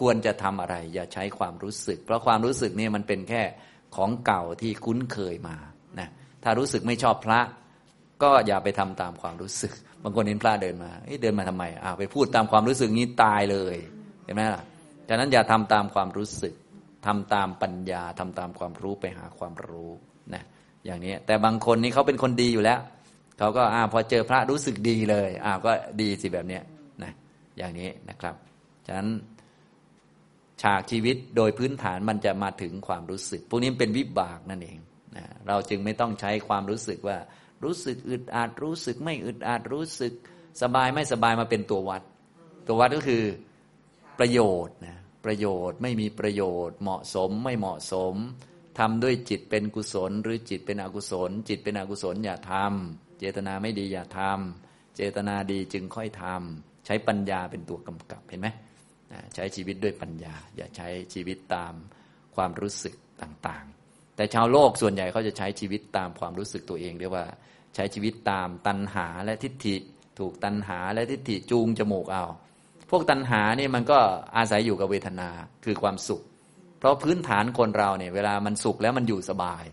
[0.00, 3.42] ควรจะทำอะไร อย่าใช้ความรู้สึก เพราะความรู้สึกนี่มันเป็นแค่
[3.96, 5.56] ของเก่าที่คุ้นเคยมา
[5.98, 6.08] นะ
[6.42, 7.40] ถ้ารู้สึกไม่ชอบพระ
[8.22, 9.72] ก็อย่าไปทำตามความรู้สึก
[10.02, 13.76] บางคนเห็นพระเดินมาเเดินมาทำไมอ้าวไปพูดตามความรู้สึกนี้ตายเลย
[14.24, 14.64] เห็นไหมล่ะ
[15.08, 16.54] ฉะนั้นอย่าทำตามความรู้สึก
[17.08, 19.90] ทำตามปัญญาทำตามความรู้ไปหาความรู้
[20.34, 20.42] นะ
[20.84, 22.80] อย่างนี้แต่บางคนนี่เขาเป็นคนดีอยู่แล้ว
[23.38, 26.62] เขาก็อ่าพอเจอพระรู้สึกดีเลยอ่าก็ดีสิแบบเนี้ย
[27.02, 27.12] นะ
[27.58, 28.34] อย่างนี้นะครับ
[28.86, 29.08] ฉะนั้น
[30.62, 34.78] ฉากชีวิตโดยพื้นฐานมันจะมาถึงความรู้สึก พวกนี้เป็นวิบากนั่นเอง
[35.16, 37.16] นะเราจึงไม่ต้องใช้ความรู้สึกว่า
[37.64, 40.12] รู้สึกอึดอัดรู้สึกไม่อึดอัดรู้สึก
[40.62, 42.02] สบายไม่สบายมาเป็นตัววัด
[42.66, 43.22] ตัววัดก็คือ
[44.18, 48.14] ประโยชน์นะ ประโยชน์ ไม่มีประโยชน์ เหมาะสมไม่เหมาะสม
[48.78, 58.48] ทำด้วยจิตเป็นกุศล หรือจิตเป็นอกุศล จิตเป็นอกุศลอย่าทำเจตนาไม่ดีอย่าทำเจตนาดีจึงค่อยทำใช้ปัญญาเป็นตัวกำกับเห็นไหม
[59.34, 61.74] ใช้ชีวิตด้วยปัญญา อย่าใช้ชีวิตตาม
[62.36, 67.26] ความรู้สึกต่างๆ แต่ชาวโลกส่วนใหญ่เขาจะใช้ชีวิตตามความรู้สึกตัวเองเรียกว่า
[67.74, 69.76] ใช้ชีวิตตามตัณหาและทิฏฐิ
[70.18, 72.24] ถูกตัณหาและทิฏฐิจูงจมูกเอา
[72.90, 73.98] พวกตัณหาเนี่ยมันก็
[74.36, 75.28] อาศัยอยู่กับเวทนา
[75.64, 76.22] คือความสุข
[76.78, 79.64] เพราะพื้นฐานคนเราเนี่ย เวลามันสุขแล้วมันอยู่สบาย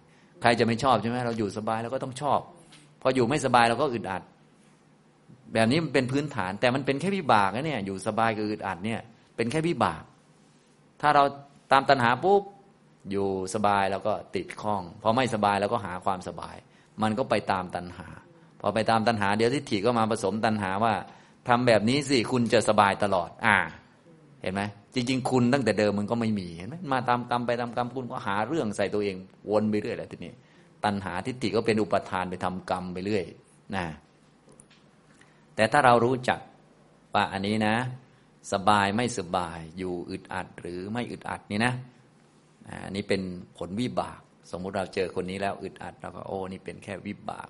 [0.41, 2.39] ใครจะไม่ชอบใช่ไหมเราอยู่สบายเราก็ต้องชอบ
[3.01, 4.23] พออยู่ไม่สบายเราก็อึดอัด
[5.53, 8.99] แบบนี้มันเป็นพื้นฐาน แต่มันเป็นแค่วิบากนะเนี่ย อยู่สบายกับอึดอัดเนี่ย
[9.35, 10.03] เป็นแค่วิบาก
[11.01, 11.23] ถ้าเรา
[11.71, 12.43] ตามตัณหาปุ๊บ
[13.11, 16.55] อยู่สบายแล้วก็ติดข้องพอไม่สบายเราก็หาความสบาย
[17.01, 18.07] มันก็ไปตามตัณหา
[18.61, 20.93] พอไปตามตัณหาเดี๋ยวทิฏฐิก็มาผสมตัณหาว่า
[21.47, 23.57] ทำแบบนี้สิคุณจะสบายตลอด อ่า
[24.41, 24.61] เห็นไหม
[24.93, 29.15] จริง ๆ คุณตั้งแต่เดิมมันก็ไม่มีเห็นไหมมาตามกรรมไปตามกรรมคุณก็หาเรื่องใส่ตัวเอง
[29.49, 30.33] วนไปเรื่อยแหละทีนี้
[30.83, 33.25] ตัณหาทิฏฐิก็เป็นอุปทานไปทำกรรมไปเรื่อย
[33.75, 33.85] นะ
[35.55, 36.39] แต่ถ้าเรารู้จัก
[37.13, 37.75] ว่าอันนี้นะ
[38.53, 41.73] สบายไม่สบาย อยู่อึดอัดหรือไม่อึดอัดนี่นะ
[42.85, 43.21] อันนี้เป็น
[43.57, 44.19] ผลวิบาก
[44.51, 47.49] สมมุติเราเจอคนนี้แล้วอึดอัดเราก็โอ้นี่เป็นแค่วิบาก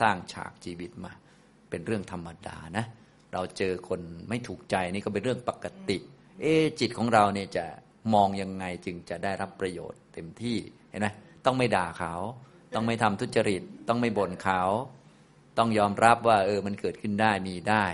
[0.00, 1.12] สร้างฉากชีวิตมา
[1.70, 2.86] เป็นเรื่องธรรมดานะ
[3.36, 5.98] เราเจอคนไม่ถูกใจนี่ก็เป็นเรื่องปกติ
[6.40, 6.46] เอ
[6.80, 7.64] จิตของเราเนี่ยจะ
[8.14, 10.58] มองยังไงจึงจะได้รับประโยชน์เต็มที่
[10.90, 11.08] เห็นไหม
[11.44, 12.14] ต้องไม่ด่าเขา
[12.74, 14.62] ต้องไม่ทำทุจริต ต้องไม่บ่นเขา
[15.58, 17.84] ต้องยอมรับว่า เออมันเกิดขึ้นได้มีได้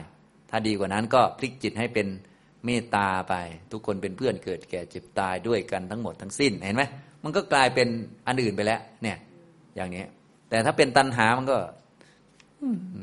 [0.50, 2.06] ถ้าดีกว่านั้นก็พลิกจิตให้เป็น
[2.64, 3.34] เมตตาไป
[3.72, 6.82] ทุกคนเป็นเพื่อนเกิดแก่เจ็บตายด้วยกันทั้งหมดทั้งสิ้นเห็นไหม
[7.24, 7.88] มันก็กลายเป็น
[8.26, 9.18] อันอื่นไปแล้ว เนี่ย
[9.76, 10.04] อย่างนี้
[10.50, 11.58] แต่ถ้าเป็นตัณหามันก็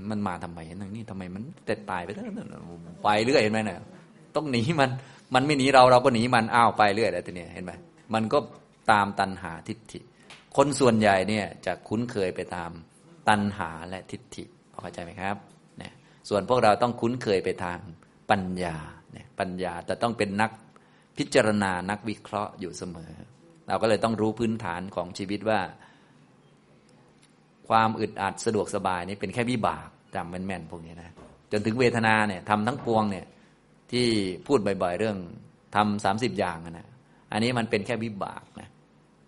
[0.09, 2.23] มันมาทำไมอย่งนี้ทำไมมันแต่ตายไปแล้ว
[3.03, 3.79] ไปเรื่อยเห็นไหมเนี่ย
[4.35, 4.89] ต้องหนีมัน
[5.35, 7.71] มันไม่หนีเราเราก็หนีมันอ้าวไปเรื่อยแล้วทีนี้เห็นไหม
[8.13, 8.37] มันก็
[8.91, 9.99] ตามตัณหาทิฏฐิ
[10.57, 12.71] คนส่วนใหญ่เนี่ยจะคุ้นเคยไปตาม
[13.29, 14.43] ตัณหาและทิฏฐิ
[14.81, 15.35] เข้าใจไหมครับ
[15.79, 15.93] เนี่ย
[16.29, 17.79] ส่วนพวกเราต้องคุ้นเคยไปทาง
[18.29, 18.75] ปัญญา
[19.13, 20.51] เนี่ยปัญญาแต่ต้องเป็นนัก
[21.17, 23.11] พิจารณานักวิเคราะห์อยู่เสมอ
[23.67, 25.59] เราก็เลยต้องรู้พื้นฐานของชีวิตว่า
[27.69, 31.11] ความอึดอัดสะดวกสบายนี่เป็นแค่วิบากจำแม่นๆพวกนี้นะ
[31.51, 33.25] จนถึงเวทนาเนี่ยทำทั้งปวงเนี่ย
[33.91, 34.07] ที่
[34.47, 35.17] พูดบ่อยๆเรื่อง
[35.75, 36.87] ทำสามสิบอย่างนะ
[37.31, 38.69] อันนี้มันเป็นแค่วิบากนะ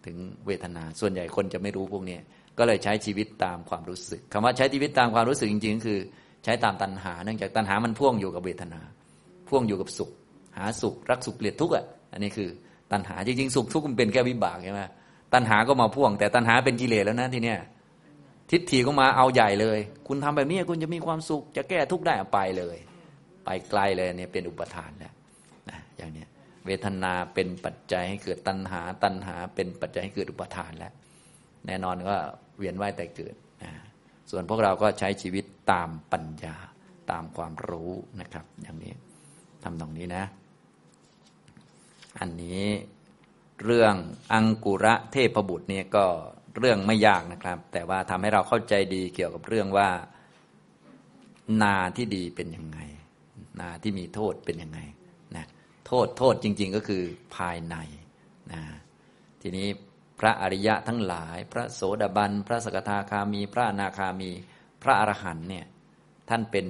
[0.06, 0.18] ถึง
[0.48, 2.18] เวทนาส่วนใหญ่คนจะไม่รู้พวกนี้
[2.58, 6.00] ก็เลยใช้ชีวิตตามความรู้สึกคำว่าใช้ชีวิตตามความรู้สึกจริงๆ คือ
[6.44, 8.82] ใช้ตามตัณหา เนื่องจากตัณหามันพ่วงอยู่กับเวทนา
[9.50, 10.12] พ่วงอยู่กับสุข
[10.58, 12.50] หาสุข รักสุขเกลียดทุกข์อะอันนี้คือ
[12.92, 14.82] ตัณหาจริงๆสุขทุกข์มันเป็นแค่วิบากใช่ไหม
[15.34, 17.60] ตัณหาก็มาพ่วง แต่ตัณหาเป็นกิเลสแล้วนะทีเนี้ย
[18.52, 22.78] ทิฏฐิก็มาเอาใหญ่เลย คุณทำแบบนี้คุณจะมีความสุข จะแก้ทุกข์ได้ไปเลย
[23.46, 25.14] ไปไกลเลยเนี่ยเป็นอุปทานแล้ว
[25.70, 26.28] นะอย่างเนี้ย
[26.66, 30.94] เวทนาเป็นปัจจัยให้เกิดตัณหา ตัณหาเป็นปัจจัยให้เกิดอุปทานแล้ว
[31.68, 32.16] แน่นอนก็
[32.58, 33.72] เวียนว่ายแต่เกิดนะ
[34.32, 36.56] ส่วนพวกเราก็ใช้ชีวิตตามปัญญา
[37.12, 37.92] ตามความรู้
[38.22, 38.94] นะครับ อย่างนี้
[39.64, 40.24] ทำตรงนี้นะ
[42.20, 42.64] อันนี้
[43.64, 43.96] เรื่อง
[44.34, 46.06] อังกุระเทพบุตรเนี่ยก็
[46.60, 49.90] เรื่องไม่ยากนะครับ แต่ว่าทำให้เราเข้าใจดีเกี่ยวกับเรื่องว่า
[51.62, 52.80] นาที่ดีเป็นยังไง
[53.60, 54.80] นาที่มีโทษเป็นยังไง
[55.36, 55.46] นะ
[55.88, 57.04] โทษโทษจริง ๆ ก็คือ
[57.36, 57.76] ภายใน
[58.52, 58.62] นะ
[59.42, 59.68] ทีนี้
[60.20, 64.30] พระอริยะทั้งหลาย พระโสดาบัน พระสกทาคามี พระอนาคามี
[64.84, 65.66] พระอรหันเนี่ย
[66.30, 66.68] ท่านเป็น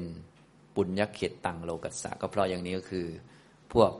[0.75, 3.07] ปุญญเขตตังโลกัสสะก็เพราะอย่างนี้ก็คือ
[3.73, 3.91] พวก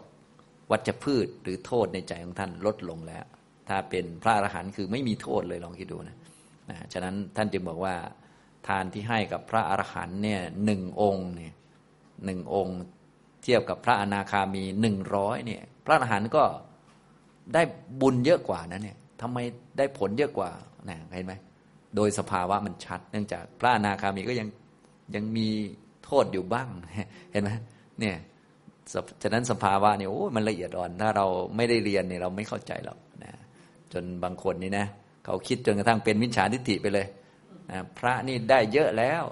[0.72, 3.26] วัชพืชหรือโทษในใจของท่านลดลงแล้ว
[3.70, 6.18] ถ้าเป็นพระอรหันต์คือไม่มีโทษเลยลองคิดดูนะ
[6.70, 7.96] นะฉะนั้นท่านจึงบอกว่า
[8.68, 11.54] ทานที่ให้กับพระอรหันต์เนี่ยหนึ่งองค์เนี่ย
[12.26, 12.78] หนึ่งองค์
[13.44, 16.44] เทียบกับพระอนาคามีหนึ่งร้อยเนี่ย พระอรหันต์ก็
[17.54, 17.62] ได้
[18.02, 19.38] บุญเยอะกว่านั้นเนี่ยทำไม
[19.78, 20.52] ได้ผลเยอะกว่า
[20.90, 21.34] นะเห็นไหม
[21.96, 24.48] โดยสภาวะมันชัด เนื่องจากพระอนาคามีก็ยัง
[25.16, 25.48] ยังมี
[26.06, 26.68] โทษอยู่บ้าง
[27.32, 27.50] เห็นไหม
[28.00, 28.16] เนี่ย
[29.24, 32.98] ฉะนั้นสภาวะเนี่ยโอ้มันละเอียดอ่อน ถ้าเราไม่ได้เรียนเนี่ยเราไม่เข้าใจหรอก
[33.94, 34.86] จนบางคนนี่นะ
[35.26, 37.08] เขาคิดจนกระทั่งเป็นมิจฉาทิฏฐิไปเลย
[37.98, 39.24] พระนี่ได้เยอะแล้ว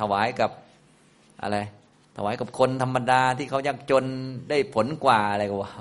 [0.00, 0.50] ถวายกับ
[1.42, 1.56] อะไร
[2.16, 4.04] ถวายกับคนธรรมดาที่เขายากจน
[4.50, 5.72] ได้ผลกว่าอะไรกว่า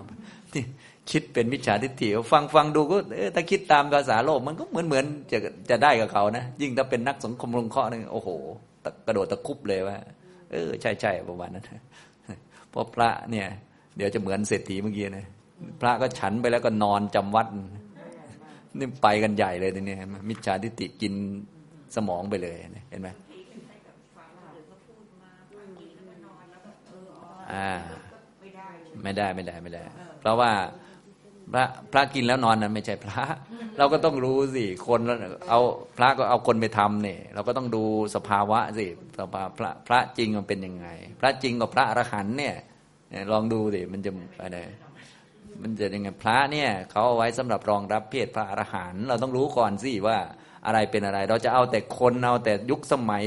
[0.54, 0.64] ที่
[1.12, 2.96] คิดเป็นมิจฉาทิฏฐิฟังฟังดูก็
[3.36, 5.38] ถ้าคิดตามภาษาโลกมันก็เหมือนเหมือนจะ
[5.70, 8.30] จะได้กับเขานะยิ่งถ้าเป็นนักสังคมลงเคราะห์นี่โอ้โห
[9.06, 9.98] กระโดดตะคุบเลยว่า
[10.52, 11.66] เออใช่ใช่ประมาณนั้น
[12.70, 13.48] เพราะพระเนี่ย
[13.98, 15.26] เดี๋ยวจะเหมือนเศรษฐีเมื่อกี้นะ
[15.82, 17.48] พระก็ฉันไปแล้วก็นอนจำวัด
[18.78, 19.96] นี่ไปกันใหญ่เลยทีนี้
[20.30, 21.14] มิจฉาทิฏฐิกิน
[21.96, 22.58] สมองไปเลย
[22.90, 23.10] เห็นไหม
[27.54, 27.72] อ่า
[29.04, 29.84] ไม่ได้ไม่ได้ไม่ได้
[30.20, 30.52] เพราะว่า
[31.54, 33.24] พระพระกินแล้วนอนนั้นไม่ใช่พระ
[33.78, 35.00] เราก็ต้องรู้สิคน
[35.50, 35.60] เอา
[35.98, 37.84] พระก็เอาคนไปทำเนี่ยเราก็ต้องดู
[38.16, 38.86] สภาวะสิ
[39.20, 40.88] สภาวะพระพระจริงมันเป็นยังไง
[41.20, 42.56] พระจริงกับพระอรหันเนี่ย
[43.32, 44.12] ลองดูสิมันจะ
[44.42, 44.58] อะไร
[45.62, 50.18] มันจะยังไงพระเนี่ยเขาเอาไว้สำหรับรองรับเพศพระอรหันต์เราต้องรู้ก่อนสิว่า
[50.66, 53.26] อะไรเป็นอะไร เราจะเอาแต่คนเอาแต่ยุคสมัย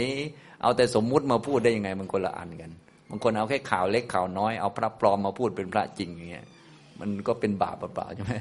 [0.62, 2.70] เอาแต่สมมุติมาพูดได้ยังไงมันคนละอันกัน
[3.10, 6.46] บางคนเอาแค่ข่าวเล็กข่าวน้อยเอาพระปลอมมาพูดเป็นพระจริงอย่างเงี้ย
[7.00, 8.34] มันก็เป็นบาปเปล่าใช่ไหม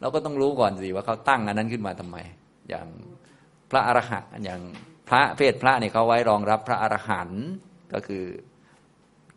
[0.00, 2.16] เราก็ต้องรู้ก่อนสิว่าเขาตั้งอันนั้นขึ้นมาทำไม
[2.68, 2.86] อย่าง
[3.70, 4.60] พระอรหันต์อย่าง
[5.08, 7.42] พระเพศพระเนี่ยเขาไว้รองรับพระอรหันต์
[7.92, 8.24] ก็คือ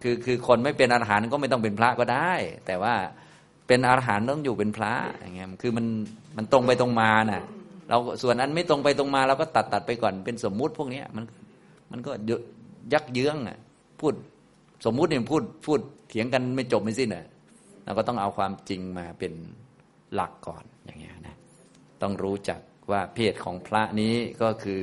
[0.02, 2.34] คือคือคนไม่เป็นอรหันต์ก็ไม่ต้องเป็นพระก็ได้
[2.68, 2.96] แต่ว่า
[3.68, 5.86] เป็นอรหันต์ต้องอยู่เป็นพระอย่างเงี้ยคือมัน
[6.38, 7.44] มันตรงไปตรงมาน่ะ
[7.90, 11.26] เราส่วนนั้นไม่ตรงไปตรงมาเราก็ตัดตัดไปก่อนเป็นสมมุติพวกนี้มัน
[11.92, 12.12] มันก็
[12.94, 13.58] ยักเยื้องอะ
[14.00, 14.14] พูด
[14.86, 17.26] สมมุติเนี่ยพูดพูดเถียงกันไม่จบไม่สิ้นอะ
[17.86, 19.34] เราก็ต้องเอาความจริงมาเป็น
[20.16, 21.36] หลักก่อนอย่างเงี้ยนะ
[22.02, 22.60] ต้องรู้จัก
[22.92, 24.82] ว่าเพศของพระนี้ก็คือ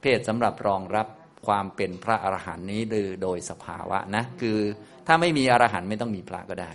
[0.00, 1.06] เพศสำหรับรองรับ
[1.46, 2.80] ความเป็นพระอรหันต์นี้
[3.22, 4.58] โดยสภาวะนะ คือ
[5.06, 6.72] ถ้าไม่มีอรหันต์ไม่ต้องมีพระก็ได้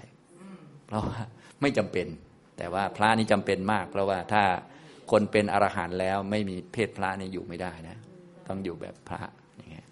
[0.87, 1.19] เพราะว่า
[1.63, 2.07] ไม่จำเป็น
[2.57, 4.43] แต่ว่าพระนี้จำเป็นมาก เพราะว่าถ้า
[5.11, 7.97] คนเป็นอรหันต์แล้วไม่มีเพศพระนี่อยู่ไม่ได้นะ
[8.47, 9.19] ต้องอยู่แบบพระ
[9.57, 9.85] อย่างเงี้ย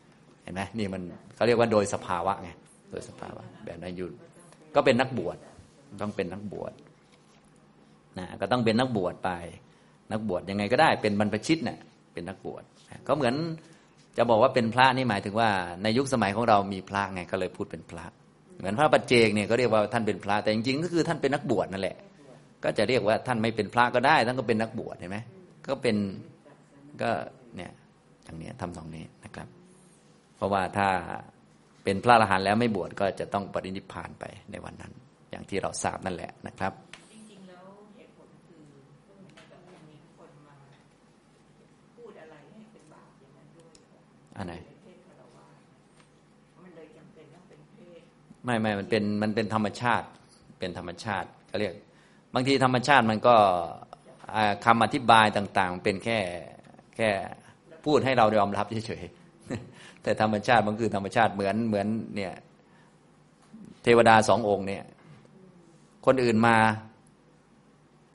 [0.43, 1.01] เห็นไหมนี่มัน
[1.36, 2.49] เขาเรียกว่าโดยสภาวะไง
[2.91, 4.07] โดยสภาวะ แบบนั้นอยู่
[4.76, 5.38] ก็เป็นนักบวช
[6.01, 6.74] ต้องเป็นนักบวช
[8.19, 9.32] นะก็ต้องเป็นนักบวชไป
[10.11, 11.80] นักบวชยังไงก็ได้ เป็นบรรพชิตเนะ่ย
[12.13, 12.63] เป็นนักบวช
[13.07, 13.36] ก็เหมือน
[14.17, 15.49] จะบอกว่าเป็นพระนี่หมายถึงว่า
[15.84, 18.05] ในยุคสมัยของเรามีพระไงก็เลยพูดเป็นพระ
[18.62, 21.97] เหมือนพระปัจเจกเนี่ยก็เรียกว่าท่านเป็นพระแต่จริงๆก็คือท่านเป็นนักบวชนั่นแหละ
[22.64, 25.18] ก็จะเรียกว่าท่านไม่เป็นพระก็ได้ ท่านก็เป็นนักบวชเห็นไหม
[25.68, 25.95] ก็เป็น
[27.01, 27.09] ก็
[27.55, 27.72] เนี่ย
[28.24, 29.47] อย่างนี้ทำสองนี้นะครับ
[30.36, 30.88] เพราะว่าถ้า
[31.84, 34.93] เป็นพระอรหันต์แล้วไม่บวชก็จะต้องปรินิพพานไปในวันนั้น
[35.32, 36.74] อย่างที่เราทราบนั่นแหละนะครับ
[37.12, 38.62] จริงๆแล้วเหตุผลคือ
[39.49, 40.55] แบบมีคนมา
[41.95, 42.84] พูดอะไรให้เป็น
[48.46, 50.08] ไม่ไม่มันเป็นมันเป็นธรรมชาติ
[50.60, 51.74] เป็นธรรมชาติเขาเรียก
[52.34, 53.36] บางทีธรรมชาติมันก็
[54.66, 56.20] คำอธิบายต่าง ๆ เป็นแค่
[56.96, 57.10] แค่
[57.86, 62.34] พูดให้เรายอมรับเฉยๆแต่ธรรมชาติมันคือธรรมชาติเหมือนเหมือนเนี่ย
[63.84, 64.84] เทวดาสององค์เนี่ย
[66.06, 66.58] คนอื่นมา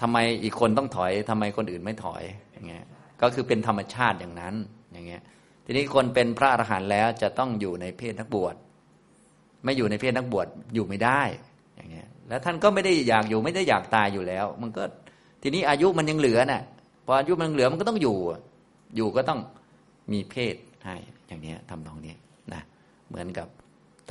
[0.02, 2.22] ทำไมอีกคนต้องถอยทำไมคนอื่นไม่ถอย
[2.52, 2.84] อย่างเงี้ย
[3.22, 4.54] ก็คือเป็นธรรมชาติอย่างนั้น
[4.92, 5.22] อย่างเงี้ย
[5.64, 8.54] ทีนี้คนเป็นพระอรหันต์แล้วจะต้องอยู่ในเพศนักบวช
[9.64, 11.22] ไม่อยู่ในเพศนักบวชอยู่ไม่ได้
[11.76, 14.82] อย่างเงี้ยแล้วท่านก็ไม่ได้อยากอยู่ไม่ได้อยากตายอยู่แล้ว มันก็
[15.42, 16.62] ทีนี้อายุมันยังเหลือน่ะ
[17.06, 18.16] พออายุมันเหลือมันก็ต้องอยู่
[18.96, 19.40] อยู่ก็ต้อง
[20.12, 20.96] มีเพศให้
[21.28, 22.14] อย่างเนี้ยทำตรงนี้
[22.52, 22.62] นะ
[23.08, 23.48] เหมือนกับ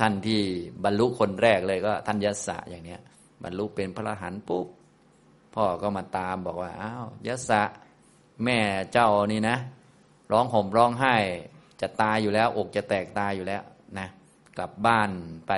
[0.00, 0.40] ท่านที่
[0.84, 3.00] บรรลุคนแรกเลยก็ท่านยศะอย่างเนี้ย
[3.42, 4.66] บรรลุเป็นพระอรหันต์ปุ๊บ
[5.54, 7.62] พ่อก็มาตามบอกว่าอ้าวยศะ
[8.44, 8.58] แม่
[8.92, 9.56] เจ้านี่นะ
[10.32, 11.14] ร้องห่มร้องไห้
[11.80, 13.62] จะตายอยู่แล้ว อกจะแตกตายอยู่แล้ว
[13.98, 14.08] นะ
[14.58, 15.10] กลับบ้าน
[15.48, 15.52] ไป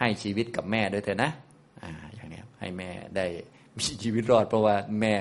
[0.00, 1.30] ให้ชีวิตกับแม่ด้วยเถอะนะ
[1.82, 3.26] อ่าอย่างนี้ให้แม่ได้
[3.76, 5.14] มีชีวิตรอด เพราะว่าแม่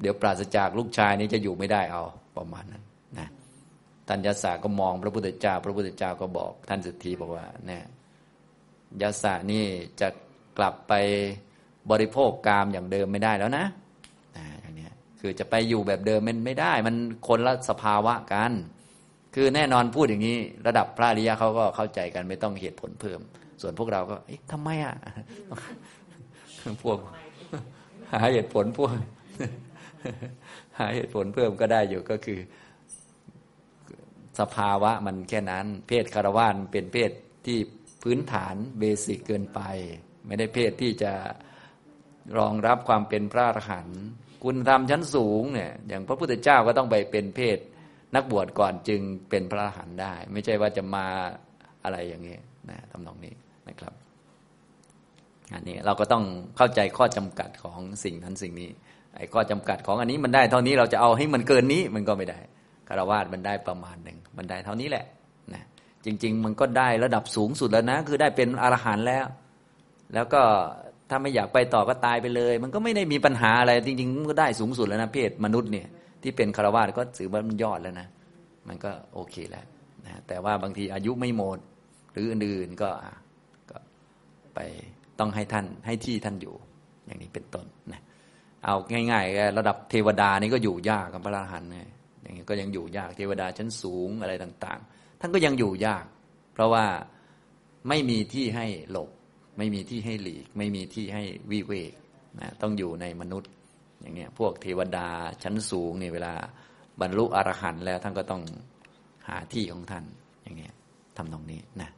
[0.00, 2.02] เดี๋ยวปราศจากลูกชายนี้จะอยู่ไม่ได้เอา
[2.36, 2.82] ประมาณนั้น
[3.18, 3.28] นะ
[4.08, 7.84] ท่านยศก็มองพระพุทธเจ้า พระพุทธเจ้าก็บอก ท่านสุทธีบอกว่าเนี่ย
[9.00, 9.64] ยศนี่
[10.00, 10.08] จะ
[10.58, 10.92] กลับไป
[11.90, 13.64] บริโภคกามอย่างเดิมไม่ได้แล้วนะ
[14.60, 14.88] อย่างนี้
[15.20, 16.96] คือจะไปอยู่แบบเดิมมันไม่ได้ มัน
[17.28, 18.52] คนละสภาวะกัน
[19.34, 23.20] คือแน่นอนพูดอย่างนี้ ระดับพระอริยะเขาก็เข้าใจกันไม่ต้องเหตุผลเพิ่ม
[23.62, 24.94] ส่วนพวกเราก็เอ๊ะทำไมอะ
[26.82, 26.98] พวก
[28.12, 28.90] หาเหตุผลพวก
[30.78, 32.40] หาเหตุผลเพิ่มก็ได้อยู่ก็คือ
[34.40, 37.10] สภาวะมันแค่นั้น เพศคารวานเป็นเพศ
[37.46, 37.58] ที่
[38.02, 39.60] พื้นฐานเบสิกเกินไป
[40.26, 41.12] ไม่ได้เพศที่จะ
[42.38, 44.00] รองรับความเป็นพระอรหันต์
[44.44, 47.58] คุณธรรมชั้นสูงเนี่ยอย่างพระพุทธเจ้าก็ต้องไปเป็นเพศ
[48.14, 49.00] นักบวชก่อนจึง
[49.30, 51.06] เป็นพระอรหันต์ได้ ไม่ใช่ว่าจะมา
[51.84, 52.36] อะไรอย่างนี้
[52.70, 53.34] นะทำนองนี้
[53.68, 53.94] นะครับ
[55.54, 56.24] อันนี้เราก็ต้อง
[56.56, 58.70] เข้าใจข้อจำกัดของสิ่งนั้นสิ่งนี้
[59.16, 62.40] ไอ้ข้อจำกัดของอันนี้มันได้เท่านี้เราจะเอาให้มันเกินนี้มันก็ไม่ได้
[62.88, 65.04] คารวาสมันได้ประมาณหนึ่งมันได้เท่านี้แหละ
[65.52, 65.62] นะ
[66.04, 69.26] จริง ๆ มันก็ได้ระดับสูงสุดแล้วนะ คือได้เป็นอรหันต์แล้ว
[70.14, 70.42] แล้วก็
[71.10, 75.86] ถ้าไม่อยากไปต่อก็ตายไปเลย มันก็ไม่ได้มีปัญหาอะไรจริงๆมันก็ได้สูงสุดแล้วนะเพศมนุษย์เนี่ย
[76.24, 78.08] ที่เป็นคารวาสก็ถือว่ามันยอดแล้วนะ
[78.68, 79.66] มันก็โอเคแล้ว
[80.04, 81.58] นะแต่ว่าบางทีอายุไม่หมด
[82.12, 82.90] หรืออื่นๆก็
[83.70, 83.78] ก็
[84.54, 84.58] ไป
[85.18, 86.54] ต้องให้ท่านให้ที่ท่านอยู่
[87.06, 88.00] อย่างนี้เป็นต้นนะ
[88.64, 88.76] เอา
[89.10, 91.80] ง่ายๆ ระดับเทวดานี่ก็อยู่ยากกับพระอรหันต์ไง
[92.22, 96.04] อย่างนี้ก็ยังอยู่ยากเทวดาชั้นสูงอะไรต่าง ๆ ท่านก็ยังอยู่ยาก
[96.54, 96.84] เพราะว่า
[97.88, 99.10] ไม่มีที่ให้หลบ
[99.58, 101.92] ไม่มีที่ให้หลีก ไม่มีที่ให้วิเวก
[102.40, 103.50] นะต้องอยู่ในมนุษย์
[104.04, 105.08] อย่างเนี้ยพวกเทวดา
[105.42, 106.32] ชั้นสูงเนี่ยเวลา
[107.00, 108.42] บรรลุอรหันต์แล้วท่านก็ต้อง
[109.28, 110.04] หาที่ของท่าน
[110.42, 110.74] อย่างเงี้ย
[111.16, 111.90] ทำตรงนี้นะ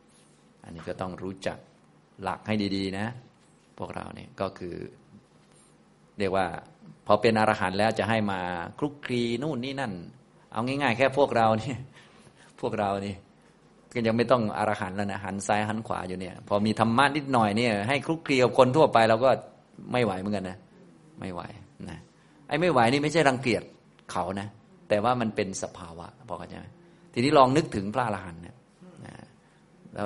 [0.65, 1.59] อันนี้ก็ต้องรู้จัก
[2.23, 3.07] หลักให้ดี ๆ นะ
[3.79, 4.77] พวกเราเนี่ยก็คือ
[6.19, 6.47] เรียกว่า
[7.07, 8.41] พอเป็นอรหันต์แล้วจะให้มา
[8.79, 9.93] คลุกคลีนู่นนี่นั่น
[10.53, 11.79] เอาง่าย ๆ แค่พวกเราเนี่ย
[12.61, 13.15] พวกเรานี่
[13.95, 19.31] ก็ยังไม่ต้องอรหันต์แล้วนะหันซ้ายหันขวาอยู่เนี่ย พอมีธรรมะนิดหน่อยเนี่ยให้คลุกคลีกับคนทั่วไปเราก็
[19.93, 20.59] ไม่ไหวเหมือนกันนะ
[21.21, 21.41] ไม่ไหว
[21.91, 21.99] นะ
[22.49, 23.63] ไอ้ไม่ไหวนี่ไม่ใช่รังเกียจ
[24.13, 24.49] เขานะ
[24.89, 26.67] แต่ว่ามันเป็นสภาวะพอเข้าใจไหม
[27.13, 28.57] ทีนี้ลองนึกถึงพระอรหันต์เนี่ย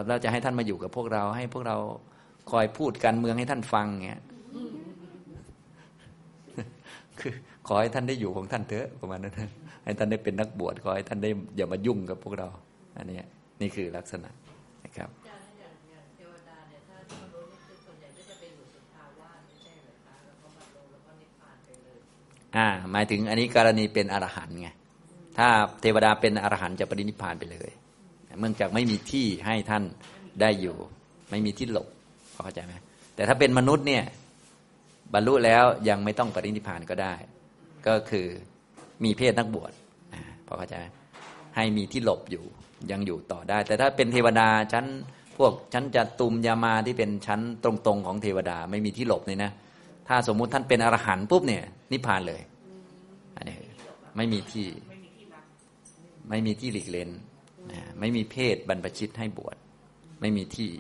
[0.08, 1.76] เราจะให้ท่านมาอยู่กับพวกเราให้พวกเรา
[2.50, 4.22] คอยพูดการเมืองให้ท่านฟังเงี้ย
[7.20, 7.32] คือ
[7.66, 9.34] ขอให้ท่านได้อยู่ของท่านเถอะประมาณนั้น
[9.84, 12.48] ให้ท่านได้เป็นนักบวชขอให้ท่านได้อย่ามายุ่งกับพวกเรา
[12.96, 13.18] อันนี้
[13.60, 14.30] นี่คือลักษณะ
[14.84, 15.08] นะครับ
[22.56, 24.68] อ่าหมายถึงอันนี้กรณีเป็นอรหันต์ไง
[25.38, 25.48] ถ้า
[25.80, 27.70] เทวดาเป็นอรหันต์จะปรินิพพานไปเลย
[28.40, 29.84] เนื่องจากไม่มีที่ให้ท่าน
[30.40, 30.76] ได้อยู่
[31.30, 31.88] ไม่มีที่หลบ
[32.44, 32.74] เข้าใจไหม
[33.14, 34.04] แต่ถ้าเป็นมนุษย์เนี่ย
[35.14, 37.14] บรรลุแล้วยังไม่ต้องปรินิพพานก็ได้
[37.86, 38.26] ก็คือ
[39.04, 39.72] มีเพศนักบวช
[40.46, 40.76] พอเข้าใจ
[41.56, 42.44] ให้มีที่หลบอยู่
[42.90, 44.86] ยังอยู่ต่อได้ แต่ถ้าเป็นเทวดาชั้น
[45.38, 49.50] พวกชั้นจัตุมยามาที่เป็นชั้นตรงๆของเทวดาไม่มีที่หลบเลยนะ
[50.12, 52.40] ถ้าสมมุติท่านเป็นอรหันต์ปุ๊บเนี่ยนิพพานเลย
[53.36, 53.56] อันนี้
[54.16, 54.68] ไม่มีที่
[56.30, 57.10] ไม่มีที่หลีกเล่น
[58.00, 59.56] ไม่มีเพศบรรพชิตให้บวช
[60.20, 60.70] ไม่มีที่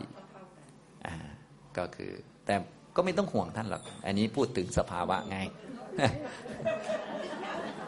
[1.78, 2.12] ก็คือ
[2.46, 2.54] แต่
[2.96, 5.38] ก็ไม่ต้องห่วงท่านหรอก อันนี้พูดถึงสภาวะไง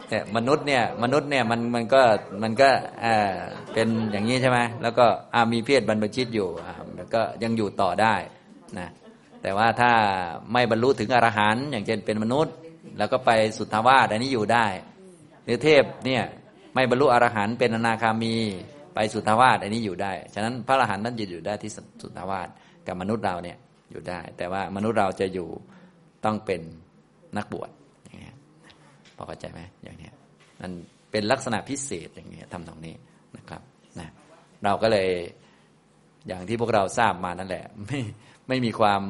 [0.09, 2.03] แต่มนุษย์เนี่ยมนุษย์เนี่ยมันมันก็
[2.43, 2.71] มันก็
[3.73, 5.07] เป็นอย่างนี้ใช่ไหมแล้วก็
[5.53, 6.49] มีเพศบรรพชิตอยู่
[6.97, 8.15] แล้วก็ยังอยู่ต่อได้
[8.79, 8.89] นะ
[9.43, 9.93] แต่ว่าถ้า
[10.53, 12.55] ไม่บรรลุถึงอรหันต์อย่างเช่นเป็นมนุษย์
[12.99, 14.67] แล้วก็ไปสุทธาวาสอันนี้อยู่ได้
[15.45, 16.23] หรือเทพเนี่ย
[16.75, 18.35] ไม่บรรลุอรหันต์เป็นอนาคามี
[18.95, 21.71] ไปสุทธาวาสอันนี้อยู่ได้ ฉะนั้นพระอรหันต์นั้นจะอยู่ได้ที่
[22.03, 22.49] สุทธาวาส
[22.87, 23.57] กับมนุษย์เราเนี่ย
[23.91, 25.49] อยู่ได้ แต่ว่ามนุษย์เราจะอยู่
[26.25, 26.63] ต้องเป็น
[27.37, 27.71] นักบวช
[28.05, 28.37] อย่างเงี้ย
[29.17, 30.15] พอเข้าใจไหมอย่างเนี้ย
[30.61, 30.71] มัน
[31.11, 32.95] เป็นลักษณะพิเศษอย่างเงี้ยทำตรงนี้
[33.37, 33.63] นะครับ
[34.01, 34.09] นะ
[34.65, 35.09] เราก็เลย
[36.29, 38.01] อย่างที่พวกเราทราบมานั่นแหละ ไม่
[38.49, 39.03] ไม่มีความ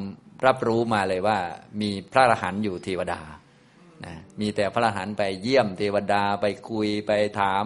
[0.46, 1.38] รับรู้มาเลยว่า
[1.80, 3.20] มีพระอรหันต์อยู่เทวดา
[4.04, 7.64] นะมีแต่พระอรหันต์ไปเยี่ยมเทวดาไปคุยไปถาม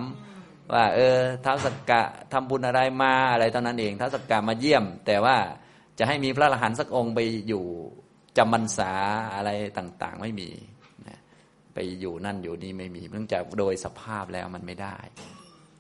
[0.73, 2.03] ว่า เออท้าวสักกะ
[2.33, 5.37] ทำบุญอะไรมาอะไรเท่านั้นเองท้าวสักกะมาเยี่ยม แต่ว่า
[5.99, 7.65] จะให้มีพระอรหันต์สักองค์ไปอยู่
[8.37, 8.93] จำพรรษา
[9.35, 10.51] อะไรต่าง ๆ ไม่มี
[11.09, 11.19] นะ
[11.75, 14.97] ไปอยู่นั่นอยู่นี่ไม่มีเนื่องจากโดยสภาพแล้วมันไม่ได้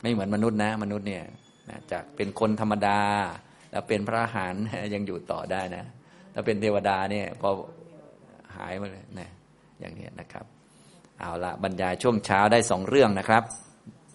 [0.03, 1.25] ไม่เหมือนมนุษย์นะ มนุษย์เนี่ย
[1.71, 3.01] นะจากเป็นคนธรรมดา
[3.71, 4.63] แล้วเป็นพระอรหันต์
[4.95, 5.85] ยังอยู่ต่อได้นะ
[6.39, 7.51] ถ้าเป็นเทวดาเนี่ยพอ
[8.57, 9.31] หายมาเลยนะ
[9.81, 10.45] อย่างนี้นะครับ
[11.19, 13.43] เอาละบรรยายช่วงเช้าได้สองเรื่องนะครับ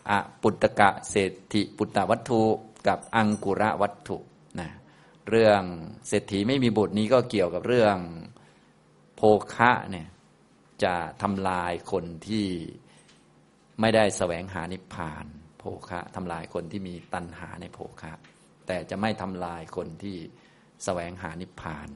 [0.10, 0.12] อ
[0.42, 2.44] ปุตตะเศรษฐิปุตตวัตถุ
[2.88, 4.18] กับอังกุระวัตถุ
[4.60, 4.70] นะ
[5.30, 5.62] เรื่อง
[6.08, 7.98] เศรษฐีไม่มีบุตรนี้ก็เกี่ยวกับเรื่อง
[9.16, 9.22] โภ
[9.56, 10.08] คะเนี่ย
[10.84, 12.48] จะทำลายคนที่
[13.82, 15.26] ไม่ได้แสวงหานิพพาน
[15.60, 18.14] โภคะทำลายคนที่มีตัณหาในโภคะ
[18.68, 20.18] แต่จะไม่ทำลายคนที่
[20.84, 21.90] แสวงหานิพพาน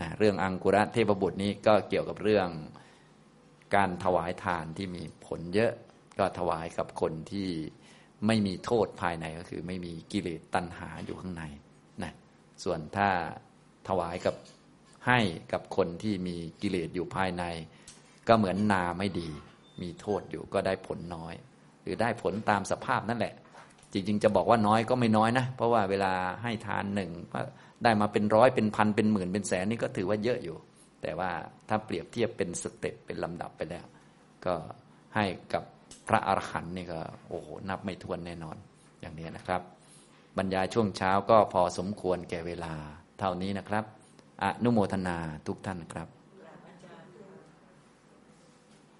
[0.00, 2.48] นะเรื่องอังกุระเทพบุตรนี้ก็เกี่ยวกับเรื่อง
[3.74, 5.72] การถวายทานที่มีผลเยอะ
[6.18, 7.48] ก็ถวายกับคนที่
[8.26, 11.44] ไม่มีโทษภายในก็คือไม่มีกิเลสตัณหาอยู่ข้างใน
[12.02, 12.12] นะ
[12.64, 13.08] ส่วนถ้า
[13.88, 14.34] ถวายกับ
[15.06, 15.18] ให้
[15.52, 17.44] กับคนที่มีกิเลสอยู่ภายใน
[18.28, 19.28] ก็เหมือนนาไม่ดี
[19.82, 21.34] มีโทษอยู่ก็ได้ผลน้อย
[21.82, 23.34] หรือได้ผลตามสภาพนั่นแหละ
[23.92, 27.10] จริง ๆ จะบอกว่าน้อยก็ไม่น้อยนะ เพราะว่าเวลาให้ทานหนึ่ง
[27.84, 30.56] ได้มาเป็นร้อยเป็นพันเป็นหมื่นเป็นแสนนี่ก็ถือว่าเยอะอยู่
[31.02, 31.30] แต่ว่า
[31.68, 33.84] ถ้าเปรียบเทียบเป็นสเต็ปเป็นลำดับไปแล้ว
[34.46, 34.54] ก็
[35.14, 35.64] ให้กับ
[36.08, 38.56] พระอรหันต์นี่ก็โอ้โหนับไม่ถ้วนแน่นอน
[39.00, 39.62] อย่างนี้นะครับ
[40.36, 42.72] บรรยายช่วงเช้าก็พอสมควรแก่เวลา
[43.18, 43.84] เท่านี้นะครับ
[44.42, 45.16] อนุโมทนา
[45.46, 46.08] ทุกท่านครับ